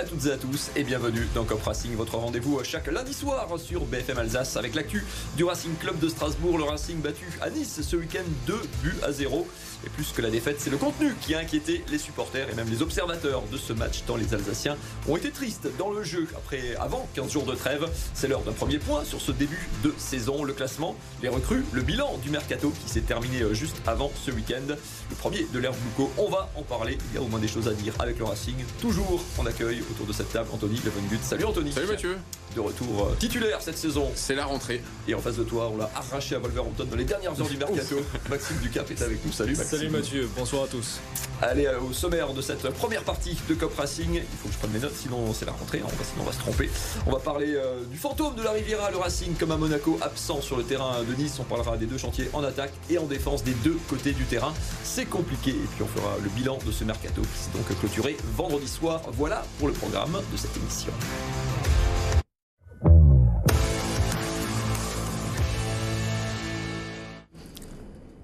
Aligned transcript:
à 0.00 0.04
toutes 0.04 0.24
et 0.24 0.32
à 0.32 0.38
tous 0.38 0.70
et 0.76 0.82
bienvenue 0.82 1.28
dans 1.34 1.44
Cop 1.44 1.62
Racing, 1.62 1.94
votre 1.94 2.16
rendez-vous 2.16 2.58
chaque 2.64 2.86
lundi 2.86 3.12
soir 3.12 3.46
sur 3.58 3.84
BFM 3.84 4.16
Alsace 4.16 4.56
avec 4.56 4.74
l'actu 4.74 5.04
du 5.36 5.44
Racing 5.44 5.76
Club 5.76 5.98
de 5.98 6.08
Strasbourg. 6.08 6.56
Le 6.56 6.64
Racing 6.64 7.02
battu 7.02 7.26
à 7.42 7.50
Nice 7.50 7.82
ce 7.82 7.96
week-end 7.96 8.24
2 8.46 8.62
buts 8.82 8.96
à 9.02 9.12
0. 9.12 9.46
Et 9.84 9.90
plus 9.90 10.12
que 10.12 10.22
la 10.22 10.30
défaite, 10.30 10.56
c'est 10.58 10.70
le 10.70 10.78
contenu 10.78 11.14
qui 11.20 11.34
a 11.34 11.38
inquiété 11.38 11.84
les 11.90 11.98
supporters 11.98 12.48
et 12.50 12.54
même 12.54 12.68
les 12.70 12.80
observateurs 12.80 13.42
de 13.52 13.58
ce 13.58 13.74
match, 13.74 14.02
tant 14.06 14.16
les 14.16 14.32
Alsaciens 14.32 14.76
ont 15.06 15.16
été 15.16 15.30
tristes 15.30 15.68
dans 15.78 15.90
le 15.90 16.02
jeu. 16.02 16.26
Après, 16.34 16.76
avant 16.78 17.06
15 17.14 17.32
jours 17.32 17.44
de 17.44 17.54
trêve, 17.54 17.86
c'est 18.14 18.28
l'heure 18.28 18.42
d'un 18.42 18.52
premier 18.52 18.78
point 18.78 19.04
sur 19.04 19.20
ce 19.20 19.32
début 19.32 19.68
de 19.84 19.92
saison. 19.98 20.44
Le 20.44 20.54
classement, 20.54 20.96
les 21.22 21.28
recrues, 21.28 21.64
le 21.72 21.82
bilan 21.82 22.18
du 22.22 22.30
mercato 22.30 22.72
qui 22.84 22.90
s'est 22.90 23.00
terminé 23.02 23.42
euh, 23.42 23.52
juste 23.52 23.76
avant 23.86 24.10
ce 24.24 24.30
week-end. 24.30 24.66
Le 24.66 25.16
premier 25.16 25.46
de 25.52 25.58
l'ère 25.58 25.72
Bluco, 25.72 26.10
on 26.16 26.30
va 26.30 26.50
en 26.56 26.62
parler. 26.62 26.96
Il 27.10 27.16
y 27.16 27.18
a 27.18 27.22
au 27.22 27.28
moins 27.28 27.40
des 27.40 27.48
choses 27.48 27.68
à 27.68 27.72
dire 27.72 27.94
avec 27.98 28.18
le 28.18 28.24
Racing. 28.24 28.56
Toujours 28.80 29.22
on 29.38 29.46
accueille 29.46 29.82
autour 29.90 30.06
de 30.06 30.12
cette 30.12 30.32
table 30.32 30.48
Anthony 30.52 30.80
Levengut. 30.84 31.18
Salut 31.22 31.44
Anthony. 31.44 31.72
Salut 31.72 31.88
Mathieu. 31.88 32.16
De 32.54 32.60
retour 32.60 33.06
euh, 33.06 33.14
titulaire 33.18 33.60
cette 33.60 33.78
saison. 33.78 34.10
C'est 34.14 34.34
la 34.34 34.44
rentrée. 34.44 34.82
Et 35.06 35.14
en 35.14 35.20
face 35.20 35.36
de 35.36 35.44
toi, 35.44 35.70
on 35.72 35.76
l'a 35.76 35.90
arraché 35.94 36.34
à 36.34 36.38
Wolverhampton 36.38 36.84
dans 36.84 36.96
les 36.96 37.04
dernières 37.04 37.38
heures 37.40 37.48
du 37.48 37.56
mercato. 37.58 37.96
Maxime 38.28 38.56
Ducap 38.56 38.90
est 38.90 39.02
avec 39.02 39.24
nous. 39.24 39.32
Salut 39.32 39.56
Maxime. 39.56 39.78
Salut 39.78 39.90
Mathieu, 39.90 40.28
bonsoir 40.36 40.64
à 40.64 40.66
tous. 40.66 40.98
Allez, 41.42 41.66
euh, 41.66 41.80
au 41.80 41.92
sommaire 41.92 42.32
de 42.32 42.42
cette 42.42 42.68
première 42.70 43.02
partie 43.02 43.36
de 43.48 43.54
Cop 43.54 43.76
Racing, 43.76 44.14
il 44.14 44.38
faut 44.38 44.48
que 44.48 44.54
je 44.54 44.58
prenne 44.58 44.72
mes 44.72 44.80
notes, 44.80 44.94
sinon 44.94 45.32
c'est 45.32 45.46
la 45.46 45.52
rentrée, 45.52 45.78
hein, 45.78 45.86
on 45.86 45.96
va, 45.96 46.04
sinon 46.04 46.22
on 46.22 46.24
va 46.24 46.32
se 46.32 46.38
tromper. 46.38 46.68
On 47.06 47.12
va 47.12 47.18
parler 47.18 47.54
euh, 47.54 47.84
du 47.90 47.96
fantôme 47.96 48.34
de 48.34 48.42
la 48.42 48.50
Riviera, 48.50 48.90
le 48.90 48.96
Racing 48.96 49.34
comme 49.36 49.52
à 49.52 49.56
Monaco, 49.56 49.98
absent 50.02 50.40
sur 50.42 50.56
le 50.56 50.64
terrain 50.64 51.02
de 51.02 51.14
Nice. 51.14 51.36
On 51.38 51.44
parlera 51.44 51.76
des 51.76 51.86
deux 51.86 51.98
chantiers 51.98 52.28
en 52.32 52.42
attaque 52.42 52.72
et 52.90 52.98
en 52.98 53.04
défense 53.06 53.44
des 53.44 53.54
deux 53.64 53.78
côtés 53.88 54.12
du 54.12 54.24
terrain. 54.24 54.52
C'est 54.82 55.06
compliqué. 55.06 55.50
Et 55.50 55.68
puis 55.74 55.82
on 55.82 55.86
fera 55.86 56.16
le 56.22 56.28
bilan 56.30 56.58
de 56.66 56.72
ce 56.72 56.84
mercato 56.84 57.22
qui 57.22 57.38
s'est 57.38 57.50
donc 57.54 57.66
clôturé 57.78 58.16
vendredi 58.36 58.68
soir. 58.68 59.02
Voilà 59.12 59.44
pour 59.58 59.68
le 59.68 59.74
programme 59.80 60.20
de 60.30 60.36
cette 60.36 60.54
émission. 60.58 60.92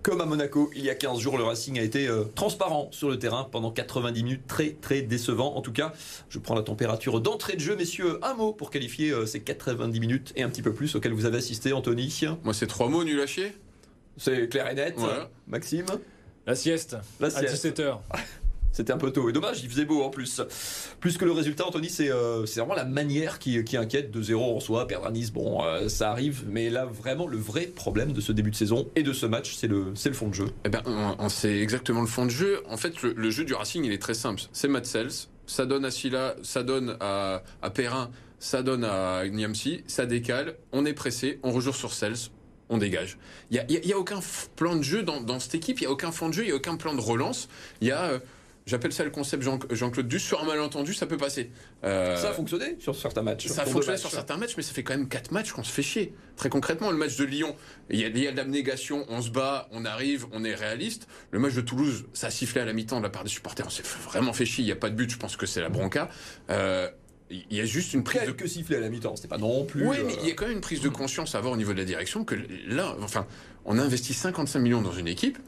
Comme 0.02 0.20
à 0.20 0.26
Monaco, 0.26 0.70
il 0.76 0.84
y 0.84 0.90
a 0.90 0.94
15 0.94 1.18
jours, 1.18 1.38
le 1.38 1.44
Racing 1.44 1.80
a 1.80 1.82
été 1.82 2.06
euh, 2.06 2.24
transparent 2.34 2.88
sur 2.92 3.08
le 3.08 3.18
terrain 3.18 3.48
pendant 3.50 3.72
90 3.72 4.22
minutes, 4.22 4.46
très 4.46 4.72
très 4.74 5.00
décevant. 5.00 5.56
En 5.56 5.62
tout 5.62 5.72
cas, 5.72 5.94
je 6.28 6.38
prends 6.38 6.54
la 6.54 6.62
température 6.62 7.20
d'entrée 7.20 7.54
de 7.54 7.60
jeu, 7.60 7.74
messieurs. 7.74 8.20
Un 8.22 8.34
mot 8.34 8.52
pour 8.52 8.70
qualifier 8.70 9.10
euh, 9.10 9.24
ces 9.26 9.40
90 9.40 9.98
minutes 9.98 10.32
et 10.36 10.42
un 10.42 10.48
petit 10.50 10.62
peu 10.62 10.72
plus 10.72 10.94
auxquels 10.94 11.14
vous 11.14 11.24
avez 11.24 11.38
assisté, 11.38 11.72
Anthony. 11.72 12.20
Moi, 12.44 12.54
c'est 12.54 12.66
trois 12.68 12.88
mots, 12.88 13.02
nul 13.02 13.20
à 13.20 13.26
chier. 13.26 13.52
C'est 14.18 14.48
clair 14.48 14.70
et 14.70 14.74
net. 14.74 14.96
Maxime 15.48 15.86
La 16.46 16.54
sieste, 16.54 16.96
La 17.18 17.28
à 17.28 17.30
sieste. 17.30 17.66
17h. 17.66 17.98
C'était 18.76 18.92
un 18.92 18.98
peu 18.98 19.10
tôt. 19.10 19.30
Et 19.30 19.32
dommage, 19.32 19.60
il 19.62 19.70
faisait 19.70 19.86
beau 19.86 20.02
en 20.02 20.10
plus. 20.10 20.42
Plus 21.00 21.16
que 21.16 21.24
le 21.24 21.32
résultat, 21.32 21.66
Anthony, 21.66 21.88
c'est 21.88 22.10
euh, 22.10 22.44
vraiment 22.56 22.74
la 22.74 22.84
manière 22.84 23.38
qui, 23.38 23.64
qui 23.64 23.78
inquiète. 23.78 24.14
2-0 24.14 24.34
en 24.36 24.60
soi, 24.60 24.86
perdre 24.86 25.06
à 25.06 25.10
Nice, 25.10 25.32
bon, 25.32 25.64
euh, 25.64 25.88
ça 25.88 26.10
arrive. 26.10 26.44
Mais 26.46 26.68
là, 26.68 26.84
vraiment, 26.84 27.26
le 27.26 27.38
vrai 27.38 27.62
problème 27.62 28.12
de 28.12 28.20
ce 28.20 28.32
début 28.32 28.50
de 28.50 28.54
saison 28.56 28.86
et 28.94 29.02
de 29.02 29.14
ce 29.14 29.24
match, 29.24 29.54
c'est 29.56 29.66
le, 29.66 29.94
le 30.04 30.12
fond 30.12 30.28
de 30.28 30.34
jeu. 30.34 30.48
Eh 30.66 30.68
ben, 30.68 30.82
on, 30.84 31.26
exactement 31.48 32.02
le 32.02 32.06
fond 32.06 32.26
de 32.26 32.30
jeu. 32.30 32.62
En 32.68 32.76
fait, 32.76 33.00
le, 33.02 33.30
jeu 33.30 33.44
du 33.44 33.54
Racing, 33.54 33.82
il 33.82 33.92
est 33.92 33.98
très 34.02 34.12
simple. 34.12 34.42
C'est 34.52 34.68
Matt 34.68 34.84
Sells, 34.84 35.28
ça 35.46 35.64
donne 35.64 35.86
à 35.86 35.90
Silla, 35.90 36.36
ça 36.42 36.62
donne 36.62 36.98
à, 37.00 37.42
Perrin, 37.72 38.10
ça 38.40 38.62
donne 38.62 38.84
à 38.84 39.26
Niamsi, 39.26 39.84
ça 39.86 40.04
décale, 40.04 40.56
on 40.72 40.84
est 40.84 40.92
pressé, 40.92 41.40
on 41.42 41.50
rejoue 41.50 41.72
sur 41.72 41.94
Sells, 41.94 42.28
on 42.68 42.76
dégage. 42.76 43.16
Il 43.50 43.64
n'y 43.68 43.92
a, 43.92 43.96
a- 43.96 43.98
aucun 43.98 44.20
plan 44.56 44.76
de 44.76 44.82
jeu 44.82 45.02
dans, 45.02 45.22
dans 45.22 45.40
cette 45.40 45.54
équipe, 45.54 45.78
il 45.80 45.84
n'y 45.84 45.86
a 45.86 45.92
aucun 45.92 46.12
fond 46.12 46.28
de 46.28 46.34
jeu, 46.34 46.42
il 46.42 46.46
n'y 46.48 46.52
a 46.52 46.56
aucun 46.56 46.76
plan 46.76 46.94
de 46.94 47.00
relance. 47.00 47.48
Il 47.80 47.88
y 47.88 47.92
a, 47.92 48.02
euh, 48.02 48.18
j'appelle 48.66 48.92
ça 48.92 49.04
le 49.04 49.10
concept 49.10 49.42
Jean- 49.42 49.58
Jean-Claude 49.70 50.08
Duss, 50.08 50.22
sur 50.22 50.42
un 50.42 50.46
malentendu, 50.46 50.92
ça 50.92 51.06
peut 51.06 51.16
passer. 51.16 51.50
Euh, 51.84 52.16
Ça 52.16 52.30
a 52.30 52.32
fonctionné 52.32 52.76
sur 52.78 52.94
certains 52.94 53.22
matchs. 53.22 53.46
Ça 53.46 53.62
a 53.62 53.66
fonctionné 53.66 53.96
sur 53.98 54.10
certains 54.10 54.36
matchs, 54.36 54.54
mais 54.56 54.62
ça 54.62 54.72
fait 54.74 54.82
quand 54.82 54.94
même 54.96 55.08
4 55.08 55.30
matchs 55.30 55.52
qu'on 55.52 55.64
se 55.64 55.72
fait 55.72 55.82
chier. 55.82 56.12
Très 56.36 56.48
concrètement, 56.48 56.90
le 56.90 56.96
match 56.96 57.16
de 57.16 57.24
Lyon, 57.24 57.54
il 57.90 58.00
y 58.00 58.04
a, 58.04 58.08
il 58.08 58.18
y 58.18 58.26
a 58.26 58.32
de 58.32 58.36
l'abnégation, 58.36 59.06
on 59.08 59.22
se 59.22 59.30
bat, 59.30 59.68
on 59.72 59.84
arrive, 59.84 60.26
on 60.32 60.44
est 60.44 60.54
réaliste. 60.54 61.06
Le 61.30 61.38
match 61.38 61.54
de 61.54 61.60
Toulouse, 61.60 62.04
ça 62.12 62.26
a 62.26 62.30
sifflé 62.30 62.60
à 62.60 62.64
la 62.64 62.72
mi-temps 62.72 62.98
de 62.98 63.04
la 63.04 63.10
part 63.10 63.24
des 63.24 63.30
supporters, 63.30 63.66
on 63.66 63.70
s'est 63.70 63.82
vraiment 64.04 64.32
fait 64.32 64.44
chier, 64.46 64.62
il 64.62 64.66
n'y 64.66 64.72
a 64.72 64.76
pas 64.76 64.90
de 64.90 64.94
but, 64.96 65.10
je 65.10 65.16
pense 65.18 65.36
que 65.36 65.46
c'est 65.46 65.60
la 65.60 65.68
bronca. 65.68 66.08
Euh, 66.50 66.88
il 67.30 67.44
y 67.56 67.60
a 67.60 67.64
juste 67.64 67.92
une 67.92 68.04
prise 68.04 68.22
de... 68.22 68.46
Sifflets 68.46 68.76
à 68.76 68.80
la 68.80 68.88
mi-temps, 68.88 69.16
c'était 69.16 69.26
pas 69.28 69.38
non 69.38 69.64
plus. 69.64 69.84
Oui, 69.86 69.96
euh, 69.98 70.04
mais 70.06 70.14
il 70.22 70.28
y 70.28 70.30
a 70.30 70.34
quand 70.34 70.44
même 70.46 70.54
une 70.56 70.60
prise 70.60 70.80
de 70.80 70.88
conscience 70.88 71.34
à 71.34 71.38
avoir 71.38 71.54
au 71.54 71.56
niveau 71.56 71.72
de 71.72 71.78
la 71.78 71.84
direction 71.84 72.24
que 72.24 72.36
là, 72.68 72.96
enfin, 73.00 73.26
on 73.64 73.78
a 73.78 73.82
investi 73.82 74.14
55 74.14 74.60
millions 74.60 74.80
dans 74.82 74.92
une 74.92 75.08
équipe, 75.08 75.38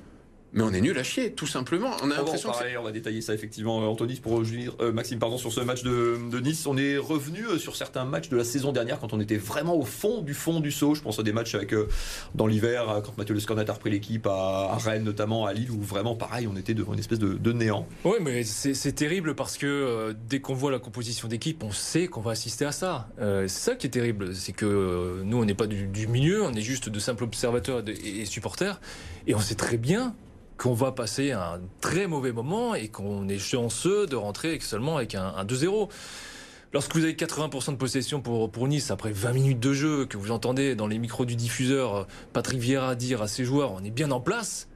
mais 0.52 0.62
on 0.62 0.72
est 0.72 0.80
nul 0.80 0.98
à 0.98 1.02
chier, 1.02 1.32
tout 1.32 1.46
simplement. 1.46 1.90
On 2.02 2.10
a 2.10 2.14
en 2.14 2.18
l'impression 2.18 2.50
que 2.50 2.78
on 2.78 2.82
va 2.82 2.92
détailler 2.92 3.20
ça 3.20 3.34
effectivement, 3.34 3.82
euh, 3.82 3.86
Anthony, 3.86 4.16
pour 4.16 4.32
revenir, 4.32 4.74
euh, 4.80 4.92
Maxime, 4.92 5.18
pardon, 5.18 5.38
sur 5.38 5.52
ce 5.52 5.60
match 5.60 5.82
de, 5.82 6.18
de 6.30 6.40
Nice. 6.40 6.66
On 6.66 6.76
est 6.76 6.96
revenu 6.96 7.44
euh, 7.46 7.58
sur 7.58 7.76
certains 7.76 8.04
matchs 8.04 8.28
de 8.28 8.36
la 8.36 8.44
saison 8.44 8.72
dernière 8.72 8.98
quand 8.98 9.12
on 9.12 9.20
était 9.20 9.36
vraiment 9.36 9.76
au 9.76 9.84
fond 9.84 10.22
du 10.22 10.34
fond 10.34 10.60
du 10.60 10.70
saut. 10.72 10.94
Je 10.94 11.02
pense 11.02 11.18
à 11.18 11.22
des 11.22 11.32
matchs 11.32 11.54
avec, 11.54 11.72
euh, 11.74 11.88
dans 12.34 12.46
l'hiver, 12.46 13.02
quand 13.04 13.16
Mathieu 13.18 13.34
Le 13.34 13.40
Scornat 13.40 13.64
a 13.68 13.72
repris 13.72 13.90
l'équipe 13.90 14.26
à, 14.26 14.70
à 14.72 14.76
Rennes, 14.78 15.04
notamment 15.04 15.46
à 15.46 15.52
Lille, 15.52 15.70
où 15.70 15.80
vraiment, 15.80 16.14
pareil, 16.14 16.48
on 16.50 16.56
était 16.56 16.74
devant 16.74 16.94
une 16.94 17.00
espèce 17.00 17.18
de, 17.18 17.34
de 17.34 17.52
néant. 17.52 17.86
Oui, 18.04 18.16
mais 18.20 18.42
c'est 18.44 18.92
terrible 18.92 19.34
parce 19.34 19.58
que 19.58 19.66
euh, 19.66 20.14
dès 20.28 20.40
qu'on 20.40 20.54
voit 20.54 20.70
la 20.70 20.78
composition 20.78 21.28
d'équipe, 21.28 21.62
on 21.62 21.72
sait 21.72 22.06
qu'on 22.06 22.20
va 22.20 22.32
assister 22.32 22.64
à 22.64 22.72
ça. 22.72 23.08
Euh, 23.20 23.46
c'est 23.48 23.70
ça 23.70 23.76
qui 23.76 23.86
est 23.86 23.90
terrible, 23.90 24.34
c'est 24.34 24.52
que 24.52 24.66
euh, 24.66 25.22
nous, 25.24 25.38
on 25.38 25.44
n'est 25.44 25.54
pas 25.54 25.66
du, 25.66 25.86
du 25.86 26.06
milieu, 26.06 26.42
on 26.42 26.52
est 26.54 26.62
juste 26.62 26.88
de 26.88 26.98
simples 26.98 27.24
observateurs 27.24 27.82
et 27.86 28.24
supporters, 28.24 28.80
et 29.26 29.34
on 29.34 29.40
sait 29.40 29.54
très 29.54 29.76
bien 29.76 30.14
qu'on 30.58 30.74
va 30.74 30.92
passer 30.92 31.32
un 31.32 31.60
très 31.80 32.06
mauvais 32.06 32.32
moment 32.32 32.74
et 32.74 32.88
qu'on 32.88 33.28
est 33.28 33.38
chanceux 33.38 34.06
de 34.06 34.16
rentrer 34.16 34.58
seulement 34.60 34.96
avec 34.96 35.14
un, 35.14 35.32
un 35.36 35.44
2-0. 35.44 35.88
Lorsque 36.74 36.94
vous 36.94 37.04
avez 37.04 37.14
80% 37.14 37.70
de 37.70 37.76
possession 37.76 38.20
pour, 38.20 38.50
pour 38.50 38.68
Nice 38.68 38.90
après 38.90 39.12
20 39.12 39.32
minutes 39.32 39.60
de 39.60 39.72
jeu, 39.72 40.04
que 40.04 40.18
vous 40.18 40.32
entendez 40.32 40.74
dans 40.74 40.86
les 40.86 40.98
micros 40.98 41.24
du 41.24 41.34
diffuseur 41.34 41.94
euh, 41.94 42.04
Patrick 42.34 42.60
Vieira 42.60 42.94
dire 42.94 43.22
à 43.22 43.28
ses 43.28 43.44
joueurs 43.44 43.72
on 43.72 43.82
est 43.82 43.90
bien 43.90 44.10
en 44.10 44.20
place, 44.20 44.68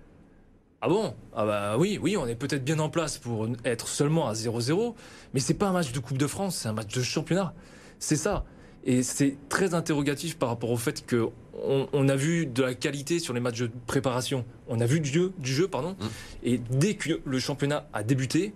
ah 0.81 0.89
bon? 0.89 1.15
Ah 1.35 1.45
bah 1.45 1.77
oui, 1.79 1.99
oui, 2.01 2.17
on 2.17 2.27
est 2.27 2.35
peut-être 2.35 2.65
bien 2.65 2.79
en 2.79 2.89
place 2.89 3.19
pour 3.19 3.47
être 3.65 3.89
seulement 3.89 4.27
à 4.29 4.33
0-0, 4.33 4.95
mais 5.35 5.41
c'est 5.41 5.55
pas 5.55 5.69
un 5.69 5.73
match 5.73 5.93
de 5.93 5.99
Coupe 6.01 6.19
de 6.19 6.27
France, 6.27 6.57
c'est 6.57 6.69
un 6.69 6.73
match 6.73 6.93
de 6.93 7.03
championnat. 7.03 7.55
C'est 7.99 8.17
ça. 8.17 8.45
Et 8.85 9.03
c'est 9.03 9.37
très 9.49 9.75
interrogatif 9.75 10.37
par 10.39 10.49
rapport 10.49 10.71
au 10.71 10.77
fait 10.77 11.07
que 11.07 11.29
on, 11.65 11.89
on 11.93 12.09
a 12.09 12.17
vu 12.17 12.47
de 12.47 12.63
la 12.63 12.75
qualité 12.75 13.19
sur 13.19 13.35
les 13.35 13.41
matchs 13.41 13.61
de 13.61 13.71
préparation. 13.87 14.45
On 14.69 14.81
a 14.81 14.87
vu 14.87 15.01
du 15.01 15.09
jeu, 15.09 15.33
du 15.39 15.53
jeu 15.53 15.69
pardon. 15.69 15.93
Mm. 15.93 16.07
Et 16.43 16.59
dès 16.59 16.95
que 16.95 17.21
le 17.25 17.39
championnat 17.39 17.89
a 17.93 18.03
débuté, 18.03 18.55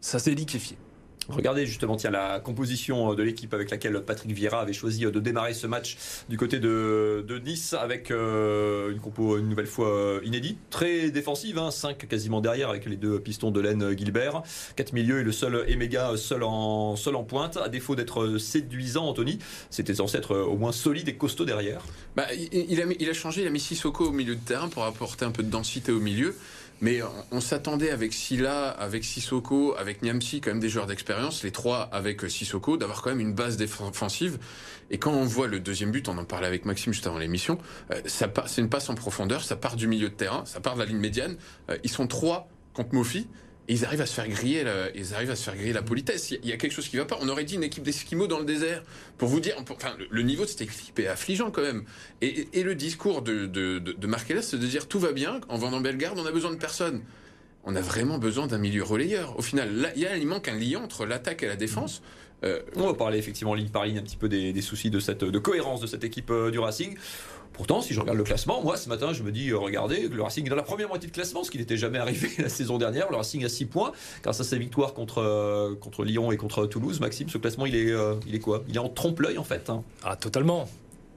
ça 0.00 0.18
s'est 0.18 0.34
liquéfié. 0.34 0.76
Regardez 1.32 1.66
justement 1.66 1.96
tiens, 1.96 2.10
la 2.10 2.40
composition 2.40 3.14
de 3.14 3.22
l'équipe 3.22 3.52
avec 3.54 3.70
laquelle 3.70 4.02
Patrick 4.02 4.32
Vieira 4.32 4.60
avait 4.60 4.72
choisi 4.72 5.00
de 5.00 5.20
démarrer 5.20 5.54
ce 5.54 5.66
match 5.66 5.96
du 6.28 6.36
côté 6.36 6.60
de, 6.60 7.24
Nice 7.44 7.72
avec 7.72 8.10
euh, 8.10 8.92
une 8.92 9.00
compo 9.00 9.38
une 9.38 9.48
nouvelle 9.48 9.66
fois 9.66 9.88
euh, 9.88 10.20
inédite, 10.24 10.58
très 10.70 11.10
défensive, 11.10 11.60
5 11.70 12.06
quasiment 12.06 12.40
derrière 12.40 12.68
avec 12.68 12.84
les 12.84 12.96
deux 12.96 13.18
pistons 13.18 13.50
de 13.50 13.60
laine 13.60 13.96
Gilbert, 13.96 14.42
4 14.76 14.92
milieux 14.92 15.20
et 15.20 15.24
le 15.24 15.32
seul 15.32 15.64
Emega 15.68 16.16
seul 16.16 16.42
en, 16.42 16.94
seul 16.96 17.16
en 17.16 17.24
pointe, 17.24 17.56
à 17.56 17.68
défaut 17.68 17.96
d'être 17.96 18.38
séduisant 18.38 19.06
Anthony, 19.06 19.38
c'était 19.70 19.94
censé 19.94 20.18
être 20.18 20.36
au 20.36 20.56
moins 20.56 20.72
solide 20.72 21.08
et 21.08 21.16
costaud 21.16 21.44
derrière. 21.44 21.82
Bah, 22.14 22.26
il, 22.52 22.80
a, 22.80 22.84
il 22.98 23.08
a 23.08 23.14
changé, 23.14 23.42
il 23.42 23.46
a 23.46 23.50
mis 23.50 23.60
Sissoko 23.60 24.06
au 24.06 24.12
milieu 24.12 24.34
de 24.34 24.40
terrain 24.40 24.68
pour 24.68 24.84
apporter 24.84 25.24
un 25.24 25.30
peu 25.30 25.42
de 25.42 25.50
densité 25.50 25.92
au 25.92 26.00
milieu. 26.00 26.36
Mais 26.82 27.00
on, 27.00 27.36
on 27.36 27.40
s'attendait 27.40 27.90
avec 27.90 28.12
Silla, 28.12 28.68
avec 28.68 29.04
Sissoko, 29.04 29.74
avec 29.78 30.02
Niamsi, 30.02 30.40
quand 30.40 30.50
même 30.50 30.60
des 30.60 30.68
joueurs 30.68 30.86
d'expérience, 30.86 31.44
les 31.44 31.52
trois 31.52 31.88
avec 31.92 32.24
euh, 32.24 32.28
Sissoko, 32.28 32.76
d'avoir 32.76 33.02
quand 33.02 33.10
même 33.10 33.20
une 33.20 33.32
base 33.32 33.56
défensive. 33.56 34.38
Et 34.90 34.98
quand 34.98 35.12
on 35.12 35.24
voit 35.24 35.46
le 35.46 35.60
deuxième 35.60 35.92
but, 35.92 36.08
on 36.08 36.18
en 36.18 36.24
parlait 36.24 36.48
avec 36.48 36.64
Maxime 36.64 36.92
juste 36.92 37.06
avant 37.06 37.18
l'émission, 37.18 37.56
euh, 37.92 38.00
c'est 38.04 38.60
une 38.60 38.68
passe 38.68 38.90
en 38.90 38.96
profondeur, 38.96 39.44
ça 39.44 39.54
part 39.54 39.76
du 39.76 39.86
milieu 39.86 40.08
de 40.08 40.14
terrain, 40.14 40.44
ça 40.44 40.58
part 40.58 40.74
de 40.74 40.80
la 40.80 40.86
ligne 40.86 40.98
médiane. 40.98 41.36
Euh, 41.70 41.78
ils 41.84 41.90
sont 41.90 42.08
trois 42.08 42.48
contre 42.74 42.94
Mofi. 42.94 43.28
Ils 43.72 43.86
arrivent 43.86 44.02
à 44.02 44.06
se 44.06 44.12
faire 44.12 44.28
griller, 44.28 44.64
la- 44.64 44.94
ils 44.94 45.14
arrivent 45.14 45.30
à 45.30 45.36
se 45.36 45.44
faire 45.44 45.56
griller 45.56 45.72
la 45.72 45.82
politesse. 45.82 46.30
Il 46.30 46.46
y 46.46 46.52
a- 46.52 46.56
quelque 46.58 46.72
chose 46.72 46.88
qui 46.88 46.98
va 46.98 47.06
pas. 47.06 47.16
On 47.22 47.28
aurait 47.30 47.44
dit 47.44 47.54
une 47.54 47.62
équipe 47.62 47.82
d'esquimaux 47.82 48.26
dans 48.26 48.38
le 48.38 48.44
désert. 48.44 48.82
Pour 49.16 49.28
vous 49.28 49.40
dire, 49.40 49.54
enfin, 49.58 49.94
le, 50.10 50.22
niveau 50.22 50.44
de 50.44 50.48
cette 50.50 50.60
équipe 50.60 50.98
est 50.98 51.06
affligeant 51.06 51.50
quand 51.50 51.62
même. 51.62 51.84
Et, 52.20 52.62
le 52.62 52.74
discours 52.74 53.22
de, 53.22 53.46
de, 53.46 53.82
c'est 54.42 54.58
de 54.58 54.66
dire 54.66 54.88
tout 54.88 54.98
va 54.98 55.12
bien, 55.12 55.40
en 55.48 55.56
vendant 55.56 55.80
Bellegarde, 55.80 56.18
on 56.18 56.26
a 56.26 56.32
besoin 56.32 56.50
de 56.50 56.56
personne. 56.56 57.00
On 57.64 57.74
a 57.74 57.80
vraiment 57.80 58.18
besoin 58.18 58.46
d'un 58.46 58.58
milieu 58.58 58.82
relayeur. 58.82 59.38
Au 59.38 59.42
final, 59.42 59.92
y 59.96 60.04
a, 60.04 60.16
il 60.16 60.26
manque 60.26 60.48
un 60.48 60.58
lien 60.58 60.80
entre 60.80 61.06
l'attaque 61.06 61.42
et 61.42 61.46
la 61.46 61.56
défense. 61.56 62.02
On 62.76 62.86
va 62.86 62.94
parler 62.94 63.18
effectivement 63.18 63.54
ligne 63.54 63.68
par 63.68 63.86
ligne 63.86 63.98
un 63.98 64.02
petit 64.02 64.16
peu 64.16 64.28
des, 64.28 64.52
des 64.52 64.62
soucis 64.62 64.90
de 64.90 64.98
cette 64.98 65.22
de 65.22 65.38
cohérence 65.38 65.80
de 65.80 65.86
cette 65.86 66.02
équipe 66.02 66.30
euh, 66.30 66.50
du 66.50 66.58
Racing. 66.58 66.96
Pourtant, 67.52 67.82
si 67.82 67.92
je 67.92 68.00
regarde 68.00 68.16
le 68.16 68.24
classement, 68.24 68.62
moi 68.62 68.76
ce 68.76 68.88
matin, 68.88 69.12
je 69.12 69.22
me 69.22 69.30
dis, 69.30 69.50
euh, 69.50 69.58
regardez, 69.58 70.08
le 70.08 70.22
Racing 70.22 70.46
est 70.46 70.50
dans 70.50 70.56
la 70.56 70.62
première 70.62 70.88
moitié 70.88 71.08
de 71.08 71.14
classement, 71.14 71.44
ce 71.44 71.50
qui 71.50 71.58
n'était 71.58 71.76
jamais 71.76 71.98
arrivé 71.98 72.30
la 72.38 72.48
saison 72.48 72.78
dernière. 72.78 73.10
Le 73.10 73.16
Racing 73.16 73.44
a 73.44 73.48
6 73.48 73.66
points 73.66 73.92
grâce 74.22 74.40
à 74.40 74.44
sa 74.44 74.56
victoire 74.56 74.94
contre, 74.94 75.18
euh, 75.18 75.74
contre 75.74 76.04
Lyon 76.04 76.32
et 76.32 76.36
contre 76.36 76.66
Toulouse. 76.66 77.00
Maxime, 77.00 77.28
ce 77.28 77.38
classement, 77.38 77.66
il 77.66 77.76
est, 77.76 77.90
euh, 77.90 78.14
il 78.26 78.34
est 78.34 78.40
quoi? 78.40 78.64
Il 78.68 78.76
est 78.76 78.80
en 78.80 78.88
trompe-l'œil 78.88 79.38
en 79.38 79.44
fait. 79.44 79.68
hein. 79.68 79.82
Ah, 80.02 80.16
totalement. 80.16 80.68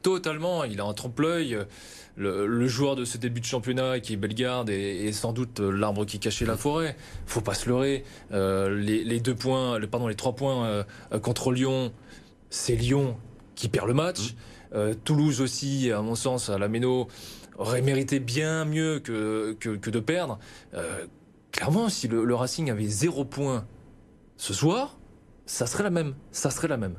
totalement. 0.02 0.66
Il 0.66 0.80
a 0.82 0.86
un 0.86 0.94
trompe-l'œil. 0.94 1.58
Le, 2.18 2.68
joueur 2.68 2.96
de 2.96 3.04
ce 3.04 3.18
début 3.18 3.42
de 3.42 3.46
championnat 3.46 4.00
qui 4.00 4.14
est 4.14 4.16
Bellegarde 4.16 4.70
est, 4.70 5.12
sans 5.12 5.34
doute 5.34 5.60
l'arbre 5.60 6.06
qui 6.06 6.20
cachait 6.20 6.46
la 6.46 6.56
forêt. 6.56 6.96
Faut 7.26 7.42
pas 7.42 7.54
se 7.54 7.68
leurrer. 7.70 8.04
les, 8.32 9.20
deux 9.20 9.36
points, 9.36 9.80
pardon, 9.90 10.08
les 10.08 10.16
trois 10.16 10.34
points 10.34 10.86
contre 11.22 11.52
Lyon, 11.52 11.92
c'est 12.50 12.76
Lyon 12.76 13.18
qui 13.56 13.68
perd 13.68 13.88
le 13.88 13.94
match. 13.94 14.32
Mmh. 14.32 14.36
Toulouse 15.04 15.42
aussi, 15.42 15.92
à 15.92 16.02
mon 16.02 16.16
sens, 16.16 16.50
à 16.50 16.58
la 16.58 16.68
Méno, 16.68 17.08
aurait 17.58 17.82
mérité 17.82 18.20
bien 18.20 18.66
mieux 18.66 19.00
que, 19.00 19.54
que, 19.60 19.90
de 19.90 20.00
perdre. 20.00 20.40
Euh, 20.74 21.06
clairement, 21.52 21.90
si 21.90 22.08
le, 22.08 22.26
le, 22.26 22.36
Racing 22.36 22.70
avait 22.70 22.88
zéro 22.88 23.26
point 23.26 23.66
ce 24.38 24.54
soir, 24.54 24.98
ça 25.46 25.68
serait 25.68 25.84
la 25.84 25.90
même. 25.90 26.16
Ça 26.32 26.50
serait 26.50 26.68
la 26.68 26.78
même. 26.78 26.96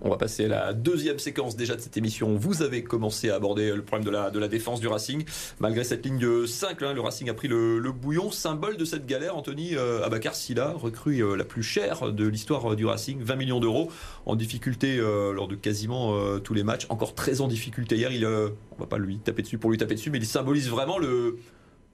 On 0.00 0.10
va 0.10 0.16
passer 0.16 0.44
à 0.44 0.48
la 0.48 0.72
deuxième 0.72 1.18
séquence 1.18 1.56
déjà 1.56 1.74
de 1.74 1.80
cette 1.80 1.96
émission. 1.96 2.36
Vous 2.36 2.62
avez 2.62 2.84
commencé 2.84 3.30
à 3.30 3.34
aborder 3.34 3.74
le 3.74 3.82
problème 3.82 4.06
de 4.06 4.10
la, 4.10 4.30
de 4.30 4.46
défense 4.46 4.80
du 4.80 4.86
Racing. 4.86 5.24
Malgré 5.58 5.82
cette 5.82 6.04
ligne 6.04 6.46
5, 6.46 6.82
hein, 6.82 6.92
le 6.92 7.00
Racing 7.00 7.28
a 7.28 7.34
pris 7.34 7.48
le, 7.48 7.80
bouillon. 7.90 8.30
Symbole 8.30 8.76
de 8.76 8.84
cette 8.84 9.06
galère, 9.06 9.36
Anthony 9.36 9.74
euh, 9.74 10.04
Abakar 10.04 10.36
Silla, 10.36 10.72
recrue 10.76 11.24
euh, 11.24 11.36
la 11.36 11.44
plus 11.44 11.64
chère 11.64 12.12
de 12.12 12.26
l'histoire 12.28 12.76
du 12.76 12.86
Racing, 12.86 13.20
20 13.22 13.36
millions 13.36 13.60
d'euros, 13.60 13.90
en 14.26 14.36
difficulté 14.36 14.98
euh, 14.98 15.32
lors 15.32 15.48
de 15.48 15.56
quasiment 15.56 16.38
tous 16.40 16.54
les 16.54 16.62
matchs. 16.62 16.86
Encore 16.90 17.14
très 17.14 17.40
en 17.40 17.48
difficulté 17.48 17.96
hier. 17.96 18.12
Il, 18.12 18.24
on 18.26 18.78
va 18.78 18.86
pas 18.86 18.98
lui 18.98 19.18
taper 19.18 19.42
dessus 19.42 19.58
pour 19.58 19.70
lui 19.70 19.78
taper 19.78 19.94
dessus, 19.94 20.10
mais 20.10 20.18
il 20.18 20.26
symbolise 20.26 20.68
vraiment 20.68 20.98
le, 20.98 21.38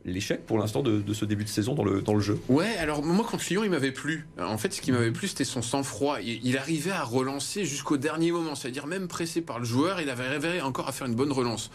l'échec 0.05 0.45
pour 0.45 0.59
l'instant 0.59 0.83
de, 0.83 1.03
ce 1.13 1.25
début 1.25 1.45
de 1.45 1.49
saison 1.49 1.75
dans 1.75 1.85
le, 1.85 2.03
dans 2.03 2.15
le 2.15 2.21
jeu 2.21 2.39
Ouais, 2.49 2.77
alors 2.77 3.03
moi 3.03 3.25
contre 3.25 3.45
Lyon 3.49 3.63
il 3.65 3.71
m'avait 3.71 3.93
plu. 3.93 4.27
En 4.39 4.59
fait 4.59 4.73
ce 4.73 4.81
qui 4.81 4.93
m'avait 4.93 5.13
plu 5.13 5.29
c'était 5.29 5.45
son 5.45 5.63
sang-froid. 5.63 6.19
Il, 6.21 6.57
arrivait 6.57 6.91
à 6.91 7.03
relancer 7.03 7.65
jusqu'au 7.65 7.97
dernier 7.97 8.33
moment, 8.33 8.55
c'est-à-dire 8.55 8.87
même 8.87 9.09
pressé 9.09 9.41
par 9.41 9.59
le 9.59 9.65
joueur, 9.65 10.01
il 10.01 10.11
avait 10.11 10.29
révélé 10.29 10.61
encore 10.61 10.89
à 10.89 10.93
faire 10.93 11.07
une 11.07 11.15
bonne 11.15 11.33
relance. 11.33 11.71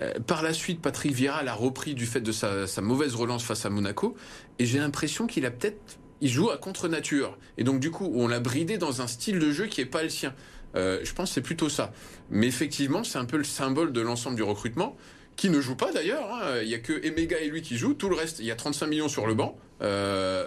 Euh, 0.00 0.12
par 0.26 0.42
la 0.42 0.52
suite, 0.52 0.80
Patrick 0.80 1.12
Vieira 1.12 1.42
l'a 1.42 1.54
repris 1.54 1.94
du 1.94 2.06
fait 2.06 2.20
de 2.20 2.32
sa, 2.32 2.66
mauvaise 2.80 3.14
relance 3.14 3.44
face 3.44 3.64
à 3.64 3.70
Monaco, 3.70 4.16
et 4.58 4.66
j'ai 4.66 4.78
l'impression 4.78 5.26
qu'il 5.26 5.46
a 5.46 5.50
peut-être, 5.50 5.98
il 6.20 6.28
joue 6.28 6.50
à 6.50 6.58
contre-nature, 6.58 7.38
et 7.58 7.64
donc 7.64 7.80
du 7.80 7.90
coup 7.90 8.10
on 8.14 8.26
l'a 8.26 8.40
bridé 8.40 8.76
dans 8.76 9.02
un 9.02 9.06
style 9.06 9.38
de 9.38 9.52
jeu 9.52 9.66
qui 9.66 9.80
est 9.80 9.86
pas 9.86 10.02
le 10.02 10.08
sien. 10.08 10.34
Euh, 10.74 11.00
je 11.04 11.12
pense 11.12 11.30
que 11.30 11.34
c'est 11.34 11.40
plutôt 11.40 11.68
ça. 11.68 11.92
Mais 12.30 12.48
effectivement, 12.48 13.04
c'est 13.04 13.18
un 13.18 13.24
peu 13.26 13.36
le 13.36 13.44
symbole 13.44 13.92
de 13.92 14.00
l'ensemble 14.00 14.34
du 14.34 14.42
recrutement 14.42 14.96
qui 15.36 15.50
ne 15.50 15.60
joue 15.60 15.76
pas 15.76 15.92
d'ailleurs. 15.92 16.32
Hein. 16.32 16.60
Il 16.62 16.68
n'y 16.68 16.74
a 16.74 16.78
que 16.78 17.04
Emega 17.04 17.38
et 17.38 17.48
lui 17.48 17.62
qui 17.62 17.76
jouent. 17.76 17.94
Tout 17.94 18.08
le 18.08 18.16
reste, 18.16 18.38
il 18.38 18.46
y 18.46 18.50
a 18.50 18.56
35 18.56 18.86
millions 18.86 19.08
sur 19.08 19.26
le 19.26 19.34
banc. 19.34 19.56
Euh, 19.82 20.46